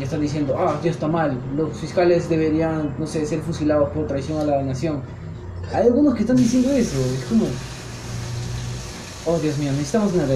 y 0.00 0.04
están 0.04 0.22
diciendo, 0.22 0.56
ah, 0.58 0.80
ya 0.82 0.90
está 0.90 1.08
mal, 1.08 1.38
los 1.54 1.76
fiscales 1.76 2.28
deberían, 2.28 2.94
no 2.98 3.06
sé, 3.06 3.26
ser 3.26 3.40
fusilados 3.40 3.90
por 3.90 4.06
traición 4.06 4.40
a 4.40 4.44
la 4.44 4.62
nación. 4.62 5.02
Hay 5.74 5.86
algunos 5.86 6.14
que 6.14 6.22
están 6.22 6.36
diciendo 6.36 6.70
eso, 6.70 6.96
es 6.96 7.24
como, 7.26 7.44
oh 9.26 9.38
Dios 9.38 9.58
mío, 9.58 9.70
necesitamos 9.72 10.14
una. 10.14 10.24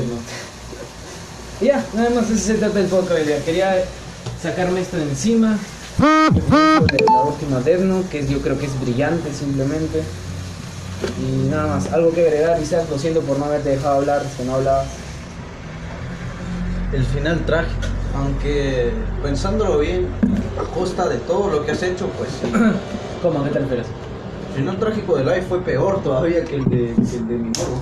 Y 1.61 1.67
ya, 1.67 1.85
nada 1.95 2.11
más 2.11 2.29
ese 2.31 2.39
se 2.39 2.55
trata 2.55 2.81
el 2.81 2.87
podcast 2.87 3.21
día. 3.21 3.43
Quería 3.45 3.85
sacarme 4.43 4.81
esto 4.81 4.97
de 4.97 5.05
encima. 5.05 5.57
De 5.99 7.05
la 7.07 7.23
última 7.23 7.61
Note, 7.61 8.09
que 8.09 8.27
yo 8.27 8.41
creo 8.43 8.59
que 8.59 8.67
es 8.67 8.81
brillante 8.81 9.33
simplemente. 9.33 10.03
Y 11.21 11.49
nada 11.49 11.77
más, 11.77 11.93
algo 11.93 12.13
que 12.13 12.27
agregar, 12.27 12.61
Isaac, 12.61 12.87
lo 12.91 12.99
siento 12.99 13.21
por 13.21 13.39
no 13.39 13.45
haberte 13.45 13.69
dejado 13.69 13.99
hablar, 13.99 14.25
que 14.37 14.45
no 14.45 14.57
hablabas. 14.57 14.89
El 16.93 17.05
final 17.07 17.47
trágico. 17.47 17.87
Aunque 18.17 18.91
pensándolo 19.23 19.79
bien, 19.79 20.07
a 20.61 20.65
costa 20.75 21.09
de 21.09 21.17
todo 21.19 21.51
lo 21.51 21.65
que 21.65 21.73
has 21.73 21.83
hecho, 21.83 22.07
pues 22.19 22.31
sí. 22.31 22.51
¿Cómo? 23.23 23.41
¿A 23.41 23.45
qué 23.45 23.51
te 23.51 23.59
refieres? 23.61 23.87
El 24.51 24.55
final 24.61 24.79
trágico 24.79 25.17
de 25.17 25.25
Life 25.25 25.43
fue 25.43 25.61
peor 25.63 26.03
todavía 26.03 26.45
que 26.45 26.57
el 26.57 26.65
de, 26.67 26.95
que 26.95 27.17
el 27.17 27.29
de 27.29 27.35
Minoru. 27.35 27.81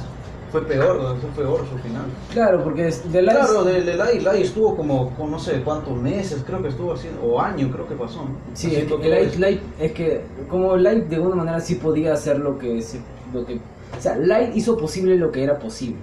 Fue 0.50 0.62
peor, 0.66 1.16
fue 1.18 1.44
peor 1.44 1.60
su 1.60 1.78
final. 1.78 2.02
Claro, 2.30 2.62
porque 2.62 2.84
de 2.84 3.22
la 3.22 3.32
Claro, 3.32 3.64
de, 3.64 3.80
de 3.82 3.94
Light, 3.96 4.22
Light 4.22 4.44
estuvo 4.44 4.76
como, 4.76 5.10
no 5.18 5.38
sé 5.38 5.62
cuántos 5.62 5.96
meses, 5.96 6.42
creo 6.46 6.60
que 6.62 6.68
estuvo 6.68 6.92
haciendo, 6.92 7.22
o 7.22 7.40
año 7.40 7.70
creo 7.72 7.88
que 7.88 7.94
pasó. 7.94 8.18
¿no? 8.24 8.30
Sí, 8.52 8.74
es 8.74 8.84
que. 8.84 9.38
Light- 9.38 9.60
es 9.78 9.92
que 9.92 10.20
como 10.50 10.76
Light 10.76 11.04
de 11.04 11.16
alguna 11.16 11.36
manera 11.36 11.60
sí 11.60 11.76
podía 11.76 12.12
hacer 12.12 12.38
lo 12.38 12.58
que, 12.58 12.84
lo 13.32 13.46
que... 13.46 13.54
O 13.56 14.00
sea, 14.00 14.16
Light 14.16 14.54
hizo 14.54 14.76
posible 14.76 15.16
lo 15.16 15.32
que 15.32 15.42
era 15.42 15.58
posible. 15.58 16.00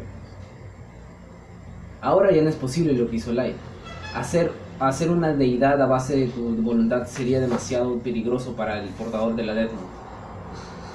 Ahora 2.02 2.32
ya 2.32 2.42
no 2.42 2.50
es 2.50 2.56
posible 2.56 2.94
lo 2.94 3.08
que 3.10 3.18
hizo 3.18 3.32
Light. 3.32 3.56
Hacer, 4.16 4.52
hacer 4.80 5.12
una 5.12 5.34
deidad 5.34 5.82
a 5.82 5.86
base 5.86 6.18
de 6.18 6.28
tu 6.28 6.56
voluntad 6.62 7.06
sería 7.06 7.40
demasiado 7.40 8.00
peligroso 8.00 8.54
para 8.54 8.80
el 8.80 8.90
portador 8.90 9.36
de 9.36 9.44
la 9.44 9.54
Death 9.54 9.72
Note. 9.72 9.86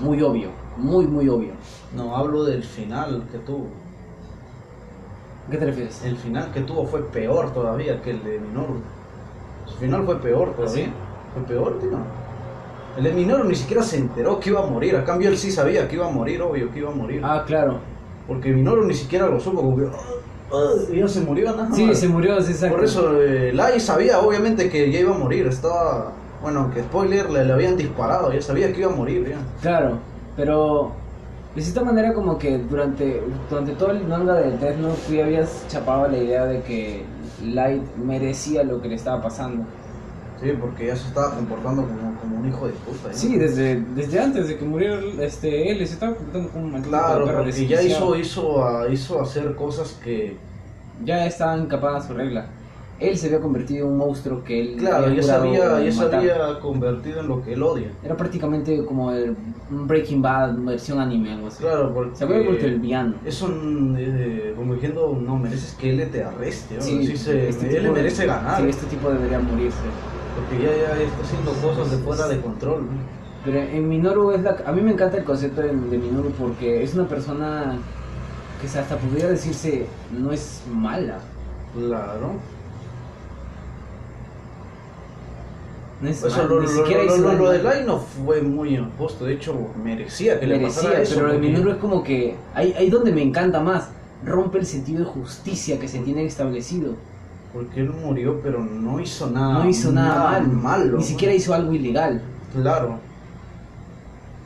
Muy 0.00 0.20
obvio, 0.22 0.48
muy 0.76 1.06
muy 1.06 1.28
obvio. 1.28 1.52
No, 1.94 2.16
hablo 2.16 2.44
del 2.44 2.64
final 2.64 3.22
que 3.30 3.38
tuvo. 3.38 3.68
¿A 5.46 5.50
qué 5.50 5.58
te 5.58 5.66
refieres? 5.66 6.04
El 6.04 6.16
final 6.16 6.50
que 6.52 6.62
tuvo 6.62 6.86
fue 6.86 7.02
peor 7.04 7.52
todavía 7.52 8.02
que 8.02 8.10
el 8.10 8.24
de 8.24 8.40
Minoru. 8.40 8.80
Su 9.66 9.76
final 9.76 10.04
fue 10.04 10.20
peor 10.20 10.54
todavía. 10.54 10.86
¿Sí? 10.86 10.92
Fue 11.34 11.42
peor, 11.44 11.78
tío. 11.78 11.90
El 12.96 13.04
de 13.04 13.12
Minoru 13.12 13.44
ni 13.44 13.54
siquiera 13.54 13.82
se 13.82 13.98
enteró 13.98 14.40
que 14.40 14.50
iba 14.50 14.62
a 14.62 14.66
morir. 14.66 14.96
A 14.96 15.04
cambio, 15.04 15.28
él 15.28 15.36
sí 15.36 15.52
sabía 15.52 15.86
que 15.86 15.96
iba 15.96 16.06
a 16.06 16.10
morir, 16.10 16.42
obvio 16.42 16.70
que 16.72 16.80
iba 16.80 16.90
a 16.90 16.94
morir. 16.94 17.20
Ah, 17.24 17.44
claro. 17.46 17.78
Porque 18.26 18.52
Minoru 18.52 18.86
ni 18.86 18.94
siquiera 18.94 19.26
lo 19.26 19.38
supo, 19.38 19.62
como 19.62 19.76
que. 19.76 19.88
Y 20.92 20.98
ya 20.98 21.08
se 21.08 21.20
murió, 21.20 21.54
nada 21.56 21.74
Sí, 21.74 21.94
se 21.94 22.08
murió, 22.08 22.40
sí, 22.42 22.52
exacto. 22.52 22.76
Por 22.76 22.84
eso, 22.84 23.20
eh, 23.20 23.52
Lai 23.52 23.80
sabía 23.80 24.20
obviamente 24.20 24.68
que 24.68 24.90
ya 24.90 25.00
iba 25.00 25.14
a 25.14 25.18
morir. 25.18 25.46
Estaba. 25.46 26.12
Bueno, 26.42 26.70
que 26.72 26.82
spoiler, 26.82 27.30
le, 27.30 27.44
le 27.44 27.52
habían 27.52 27.76
disparado. 27.76 28.32
Ya 28.32 28.42
sabía 28.42 28.72
que 28.72 28.80
iba 28.80 28.92
a 28.92 28.94
morir, 28.94 29.28
ya. 29.28 29.38
Claro, 29.62 29.98
pero 30.36 30.92
de 31.54 31.62
cierta 31.62 31.82
manera 31.82 32.12
como 32.12 32.36
que 32.38 32.58
durante, 32.58 33.22
durante 33.48 33.72
todo 33.72 33.92
el 33.92 34.06
manga 34.06 34.34
de 34.34 34.56
Death 34.58 34.76
Note 34.76 35.00
tú 35.06 35.14
ya 35.14 35.24
habías 35.24 35.64
chapado 35.68 36.08
la 36.08 36.18
idea 36.18 36.44
de 36.46 36.62
que 36.62 37.04
Light 37.42 37.82
merecía 37.96 38.64
lo 38.64 38.82
que 38.82 38.88
le 38.88 38.96
estaba 38.96 39.22
pasando. 39.22 39.64
Sí, 40.40 40.52
porque 40.60 40.86
ya 40.88 40.96
se 40.96 41.08
estaba 41.08 41.34
comportando 41.34 41.82
como, 41.82 42.14
como 42.20 42.36
un 42.40 42.48
hijo 42.48 42.66
de 42.66 42.72
puta. 42.72 43.08
ya. 43.10 43.14
Sí, 43.14 43.36
desde, 43.38 43.80
desde 43.94 44.20
antes 44.20 44.48
de 44.48 44.58
que 44.58 44.64
muriera 44.64 45.00
este, 45.20 45.70
él 45.70 45.78
se 45.86 45.94
estaba 45.94 46.14
comportando 46.14 46.48
como 46.50 46.64
un 46.64 46.72
maldito 46.72 46.90
Claro, 46.90 47.24
perro 47.24 47.44
porque 47.44 47.66
ya 47.66 47.82
hizo, 47.82 48.16
hizo, 48.16 48.64
a- 48.66 48.88
hizo 48.88 49.20
hacer 49.20 49.54
cosas 49.54 49.98
que. 50.02 50.36
Ya 51.04 51.26
estaba 51.26 51.56
incapaz 51.56 52.02
de 52.02 52.08
su 52.08 52.14
regla. 52.14 52.46
Él 53.00 53.18
se 53.18 53.26
había 53.26 53.40
convertido 53.40 53.86
en 53.86 53.92
un 53.92 53.98
monstruo 53.98 54.44
que 54.44 54.60
él 54.60 54.76
Claro, 54.78 55.12
ya 55.12 55.22
se 55.22 55.32
había, 55.32 55.80
ya 55.80 55.90
se 55.92 56.04
había 56.04 56.60
convertido 56.60 57.20
en 57.20 57.28
lo 57.28 57.42
que 57.42 57.54
él 57.54 57.62
odia. 57.64 57.88
Era 58.04 58.16
prácticamente 58.16 58.84
como 58.84 59.10
el 59.10 59.36
Breaking 59.68 60.22
Bad 60.22 60.54
versión 60.58 61.00
anime, 61.00 61.32
algo 61.32 61.48
así. 61.48 61.58
Claro, 61.62 61.92
porque. 61.92 62.16
Se 62.16 62.22
había 62.24 62.42
vuelto 62.42 62.66
el 62.66 62.78
villano. 62.78 63.14
Es 63.24 63.42
un. 63.42 63.96
eh, 63.98 64.52
como 64.56 64.74
diciendo, 64.74 65.18
no, 65.20 65.36
mereces 65.36 65.74
que 65.74 65.90
él 65.90 66.08
te 66.10 66.22
arreste. 66.22 66.76
¿no? 66.76 66.82
Sí, 66.82 67.16
se, 67.16 67.48
este 67.48 67.66
él 67.66 67.72
tipo 67.82 67.94
de- 67.94 68.02
merece 68.02 68.26
ganar. 68.26 68.60
Sí, 68.62 68.68
este 68.68 68.86
tipo 68.86 69.10
debería 69.10 69.40
morirse. 69.40 69.78
Porque 70.34 70.62
ya, 70.64 70.70
ya 70.70 71.02
está 71.02 71.22
haciendo 71.22 71.52
cosas 71.52 71.90
de 71.90 71.96
fuera 71.98 72.28
de 72.28 72.40
control. 72.40 72.82
¿no? 72.86 73.14
Pero 73.44 73.58
en 73.60 73.88
Minoru 73.88 74.32
es 74.32 74.42
la... 74.42 74.56
A 74.66 74.72
mí 74.72 74.80
me 74.80 74.92
encanta 74.92 75.16
el 75.18 75.24
concepto 75.24 75.60
de, 75.60 75.68
de 75.68 75.98
Minoru 75.98 76.30
porque 76.32 76.82
es 76.82 76.94
una 76.94 77.06
persona 77.06 77.76
que 78.60 78.68
se 78.68 78.78
hasta 78.78 78.96
podría 78.96 79.28
decirse 79.28 79.86
no 80.18 80.32
es 80.32 80.62
mala. 80.72 81.18
Claro. 81.76 82.32
No 86.00 86.08
es 86.08 86.22
Eso, 86.22 86.36
mal, 86.36 86.48
lo, 86.48 86.60
ni 86.60 86.66
lo- 86.66 86.72
siquiera 86.72 87.04
lo- 87.04 87.32
lo- 87.34 87.50
de 87.50 87.62
Lai 87.62 87.84
no 87.84 87.98
fue 87.98 88.42
muy 88.42 88.76
injusto, 88.76 89.24
de 89.24 89.34
hecho 89.34 89.54
merecía 89.82 90.38
que 90.40 90.46
le 90.46 90.58
merecía, 90.58 90.82
pasara 90.82 91.02
eso. 91.02 91.14
pero 91.16 91.28
porque- 91.28 91.40
Minoru 91.46 91.70
es 91.70 91.76
como 91.76 92.02
que 92.02 92.36
ahí, 92.54 92.74
ahí 92.76 92.90
donde 92.90 93.12
me 93.12 93.22
encanta 93.22 93.60
más, 93.60 93.88
rompe 94.24 94.58
el 94.58 94.66
sentido 94.66 95.00
de 95.00 95.04
justicia 95.06 95.78
que 95.78 95.88
se 95.88 96.00
tiene 96.00 96.24
establecido. 96.24 96.94
Porque 97.54 97.80
él 97.82 97.90
murió, 97.90 98.40
pero 98.42 98.58
no 98.64 98.98
hizo 98.98 99.30
nada. 99.30 99.60
no 99.62 99.68
hizo 99.70 99.92
nada, 99.92 100.32
mal, 100.32 100.48
malo. 100.48 100.98
ni 100.98 101.04
siquiera 101.04 101.32
hizo 101.32 101.54
algo 101.54 101.72
ilegal. 101.72 102.20
Claro. 102.52 102.98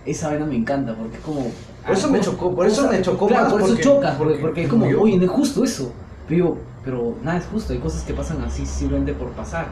Esa 0.04 0.28
vaina 0.28 0.44
me 0.44 0.56
encanta 0.56 0.94
porque 0.94 1.16
es 1.16 1.22
como 1.22 1.50
Por 1.86 1.96
eso 1.96 2.10
me 2.10 2.20
chocó, 2.20 2.54
por 2.54 2.66
eso 2.66 2.86
me 2.86 3.00
chocó 3.00 3.26
claro, 3.26 3.44
más, 3.44 3.52
por 3.52 3.60
eso 3.62 3.70
porque- 3.70 3.82
choca, 3.82 4.14
porque, 4.18 4.34
porque 4.34 4.40
porque 4.42 4.62
es 4.64 4.68
como, 4.68 4.84
murió. 4.84 5.02
oye, 5.02 5.16
no 5.16 5.24
es 5.24 5.30
justo 5.30 5.64
eso. 5.64 5.90
Pero, 6.28 6.58
pero 6.84 7.14
nada 7.22 7.38
es 7.38 7.46
justo, 7.46 7.72
hay 7.72 7.78
cosas 7.78 8.02
que 8.02 8.12
pasan 8.12 8.42
así 8.42 8.66
simplemente 8.66 9.14
por 9.14 9.30
pasar. 9.30 9.68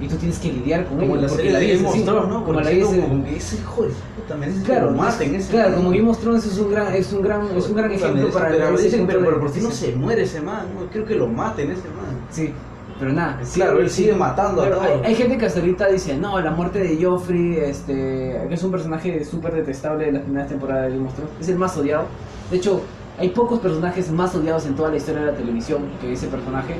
Y 0.00 0.08
tú 0.08 0.16
tienes 0.16 0.38
que 0.40 0.52
lidiar 0.52 0.84
con 0.86 0.98
Como 0.98 1.14
ello, 1.14 1.14
en 1.14 1.22
la 1.22 1.28
serie 1.28 1.52
de 1.52 1.78
Thrones, 1.78 2.28
¿no? 2.28 2.44
Como 2.44 2.60
la 2.60 2.70
como 2.70 3.24
que 3.24 3.36
ese 3.36 3.56
hijo 3.56 3.82
de 3.82 3.90
puta 4.16 4.34
merece 4.36 4.62
Claro, 4.62 4.88
que 4.88 4.92
lo 4.94 4.98
maten 5.00 5.34
ese 5.36 5.50
claro, 5.50 5.76
como 5.76 5.90
Game 5.90 6.10
of 6.10 6.18
Thrones 6.18 6.44
es 6.44 6.58
un 6.58 6.70
gran, 6.72 6.92
es 6.92 7.12
un 7.12 7.22
gran, 7.22 7.56
es 7.56 7.68
un 7.68 7.76
gran 7.76 7.92
ejemplo 7.92 8.30
para 8.30 8.48
pero, 8.48 8.76
dicen, 8.76 9.06
pero, 9.06 9.20
de 9.20 9.26
pero 9.26 9.40
por 9.40 9.52
qué 9.52 9.60
no 9.60 9.70
se 9.70 9.94
muere 9.94 10.22
ese 10.22 10.40
man, 10.40 10.66
no, 10.74 10.86
quiero 10.90 11.06
que 11.06 11.14
lo 11.14 11.28
maten 11.28 11.70
ese 11.70 11.88
man. 11.88 12.11
Sí, 12.32 12.52
pero 12.98 13.12
nada. 13.12 13.38
Claro, 13.54 13.78
él 13.80 13.90
sigue 13.90 14.14
matando 14.14 14.62
a 14.62 14.70
todos. 14.70 14.82
hay, 14.82 15.00
hay 15.04 15.14
gente 15.14 15.38
que 15.38 15.46
hasta 15.46 15.60
ahorita 15.60 15.88
dice, 15.88 16.16
no, 16.16 16.40
la 16.40 16.50
muerte 16.50 16.80
de 16.80 17.02
Joffrey, 17.02 17.56
este, 17.58 18.40
que 18.48 18.54
es 18.54 18.62
un 18.62 18.70
personaje 18.70 19.24
súper 19.24 19.54
detestable 19.54 20.06
de 20.06 20.12
las 20.12 20.22
primeras 20.22 20.48
temporadas 20.48 20.90
de 20.90 20.96
Game 20.96 21.08
of 21.08 21.14
Thrones, 21.14 21.32
es 21.40 21.48
el 21.48 21.58
más 21.58 21.76
odiado. 21.76 22.06
De 22.50 22.56
hecho, 22.56 22.82
hay 23.18 23.28
pocos 23.28 23.60
personajes 23.60 24.10
más 24.10 24.34
odiados 24.34 24.66
en 24.66 24.74
toda 24.74 24.90
la 24.90 24.96
historia 24.96 25.20
de 25.20 25.26
la 25.32 25.36
televisión 25.36 25.84
que 26.00 26.12
ese 26.12 26.26
personaje. 26.28 26.76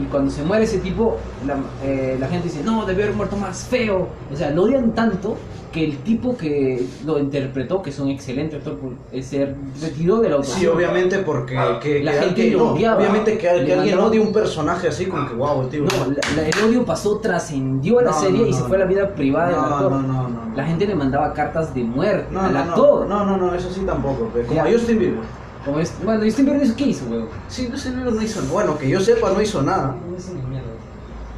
Y 0.00 0.04
cuando 0.06 0.30
se 0.30 0.42
muere 0.42 0.64
ese 0.64 0.78
tipo, 0.78 1.18
la, 1.46 1.56
eh, 1.84 2.16
la 2.18 2.28
gente 2.28 2.48
dice, 2.48 2.62
no, 2.64 2.86
debió 2.86 3.04
haber 3.04 3.16
muerto 3.16 3.36
más 3.36 3.64
feo. 3.64 4.08
O 4.32 4.36
sea, 4.36 4.50
lo 4.50 4.62
odian 4.64 4.92
tanto 4.94 5.36
que 5.70 5.84
el 5.84 5.98
tipo 5.98 6.36
que 6.36 6.84
lo 7.06 7.18
interpretó, 7.18 7.80
que 7.80 7.88
es 7.90 7.98
un 7.98 8.10
excelente 8.10 8.56
actor, 8.56 8.76
se 9.22 9.54
retiró 9.80 10.18
de 10.20 10.28
la 10.28 10.36
autoría. 10.36 10.58
Sí, 10.58 10.66
obviamente 10.66 11.18
porque 11.20 11.54
que, 11.82 12.02
La 12.04 12.12
que 12.12 12.18
gente 12.18 12.42
alguien- 12.42 12.52
lo 12.58 12.64
no, 12.64 12.70
odiaba. 12.72 12.98
obviamente 12.98 13.32
que, 13.38 13.38
que 13.64 13.72
alguien 13.72 13.98
odie 13.98 14.20
un 14.20 14.32
personaje 14.34 14.88
así 14.88 15.06
como 15.06 15.26
que 15.28 15.34
wow, 15.34 15.66
tío. 15.68 15.84
No, 15.84 15.88
la- 16.12 16.42
la- 16.42 16.48
el 16.48 16.64
odio 16.68 16.84
pasó, 16.84 17.16
trascendió 17.18 18.00
a 18.00 18.02
la 18.02 18.10
No, 18.10 18.20
serie 18.20 18.40
no, 18.42 18.46
y 18.48 18.52
se 18.52 18.60
no, 18.60 18.66
fue 18.66 18.76
a 18.76 18.80
la 18.80 18.84
no. 18.84 18.90
vida 18.90 19.14
privada 19.14 19.46
del 19.48 19.56
No, 19.56 19.62
actor. 19.62 19.92
no, 19.92 20.02
no, 20.02 20.12
no, 20.28 20.28
no. 20.28 20.56
La 20.56 20.66
gente 20.66 20.86
le 20.86 20.94
mandaba 20.94 21.32
cartas 21.32 21.74
de 21.74 21.84
muerte 21.84 22.26
no, 22.30 22.40
al 22.42 22.52
no, 22.52 22.58
actor. 22.58 23.06
No, 23.06 23.24
no, 23.24 23.36
no, 23.38 23.54
eso 23.54 23.70
sí 23.70 23.80
tampoco. 23.86 24.28
Como 24.30 24.54
Ya. 24.54 24.64
a 24.64 24.70
Justin 24.72 24.98
Bieber. 24.98 25.41
Como 25.64 25.78
es, 25.78 25.92
bueno, 26.04 26.24
Justin 26.24 26.46
Bieber 26.46 26.62
hizo 26.64 26.76
qué 26.76 26.86
hizo, 26.86 27.04
weón. 27.06 27.28
Sí, 27.48 27.68
Justin 27.70 27.96
Bieber 27.96 28.12
no 28.12 28.22
hizo 28.22 28.42
Bueno, 28.52 28.76
que 28.78 28.88
yo 28.88 29.00
sepa, 29.00 29.30
no 29.30 29.40
hizo 29.40 29.62
nada. 29.62 29.94
No 30.10 30.16
hizo 30.16 30.34
ni 30.34 30.42
mierda. 30.42 30.68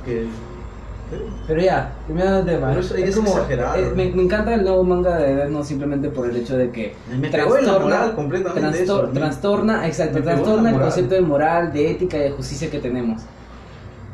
Que... 0.05 0.27
Pero 1.47 1.61
ya, 1.61 1.93
de 2.09 2.15
tema. 2.53 2.69
Pero 2.71 2.81
eso 2.81 2.97
ya 2.97 3.05
es 3.07 3.17
exagerado. 3.17 3.77
eh, 3.77 3.93
me, 3.95 4.11
me 4.11 4.23
encanta 4.23 4.55
el 4.55 4.65
nuevo 4.65 4.83
manga 4.83 5.19
de 5.19 5.35
Death 5.35 5.51
Note 5.51 5.67
simplemente 5.67 6.09
por 6.09 6.29
el 6.29 6.37
hecho 6.37 6.57
de 6.57 6.71
que 6.71 6.95
Me 7.09 7.29
moral 7.29 8.15
completamente 8.15 8.83
eso, 8.83 9.03
a 9.03 9.07
mí. 9.07 9.13
trastorna, 9.13 9.87
exacto, 9.87 10.19
Me 10.19 10.23
trastorna 10.23 10.71
el 10.71 10.81
concepto 10.81 11.15
de 11.15 11.21
moral, 11.21 11.73
de 11.73 11.91
ética 11.91 12.17
y 12.17 12.21
de 12.21 12.31
justicia 12.31 12.71
que 12.71 12.79
tenemos. 12.79 13.23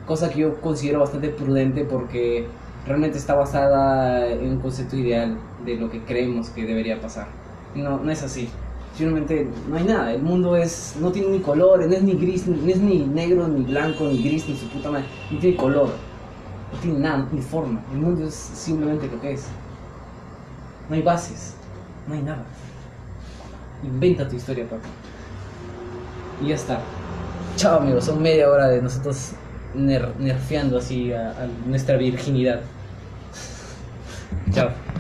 Cosa 0.06 0.28
que 0.28 0.40
yo 0.40 0.60
considero 0.60 1.00
bastante 1.00 1.28
prudente 1.28 1.84
porque 1.84 2.48
realmente 2.86 3.16
está 3.16 3.34
basada 3.34 4.26
en 4.26 4.50
un 4.50 4.60
concepto 4.60 4.96
ideal 4.96 5.38
de 5.64 5.76
lo 5.76 5.88
que 5.90 6.02
creemos 6.02 6.50
que 6.50 6.66
debería 6.66 7.00
pasar. 7.00 7.28
No, 7.74 7.98
no 8.00 8.10
es 8.10 8.22
así. 8.24 8.50
Simplemente 8.96 9.48
no 9.68 9.76
hay 9.76 9.84
nada. 9.84 10.12
El 10.12 10.22
mundo 10.22 10.56
es 10.56 10.94
no 11.00 11.10
tiene 11.12 11.28
ni 11.28 11.38
colores, 11.40 11.88
no 11.88 11.94
es 11.94 12.02
ni 12.02 12.14
gris, 12.14 12.46
no 12.46 12.54
es 12.68 12.78
ni 12.78 12.98
negro, 13.06 13.48
ni 13.48 13.64
blanco, 13.64 14.04
ni 14.04 14.22
gris, 14.22 14.46
ni 14.48 14.56
su 14.56 14.66
puta 14.68 14.90
madre. 14.90 15.06
No 15.30 15.38
tiene 15.38 15.56
color. 15.56 15.88
No 16.72 16.78
tiene 16.80 16.98
nada, 16.98 17.18
no 17.18 17.26
tiene 17.26 17.44
forma. 17.44 17.80
El 17.92 17.98
mundo 17.98 18.26
es 18.26 18.34
simplemente 18.34 19.08
lo 19.08 19.20
que 19.20 19.32
es. 19.32 19.44
No 20.88 20.96
hay 20.96 21.02
bases. 21.02 21.54
No 22.06 22.14
hay 22.14 22.22
nada. 22.22 22.44
Inventa 23.82 24.28
tu 24.28 24.36
historia, 24.36 24.64
papá. 24.68 24.82
Y 26.42 26.48
ya 26.48 26.54
está. 26.56 26.80
Chao, 27.56 27.78
amigos. 27.80 28.04
Son 28.04 28.20
media 28.20 28.50
hora 28.50 28.68
de 28.68 28.82
nosotros 28.82 29.32
ner- 29.74 30.14
nerfeando 30.18 30.78
así 30.78 31.12
a 31.12 31.48
nuestra 31.66 31.96
virginidad. 31.96 32.60
Chao. 34.52 34.68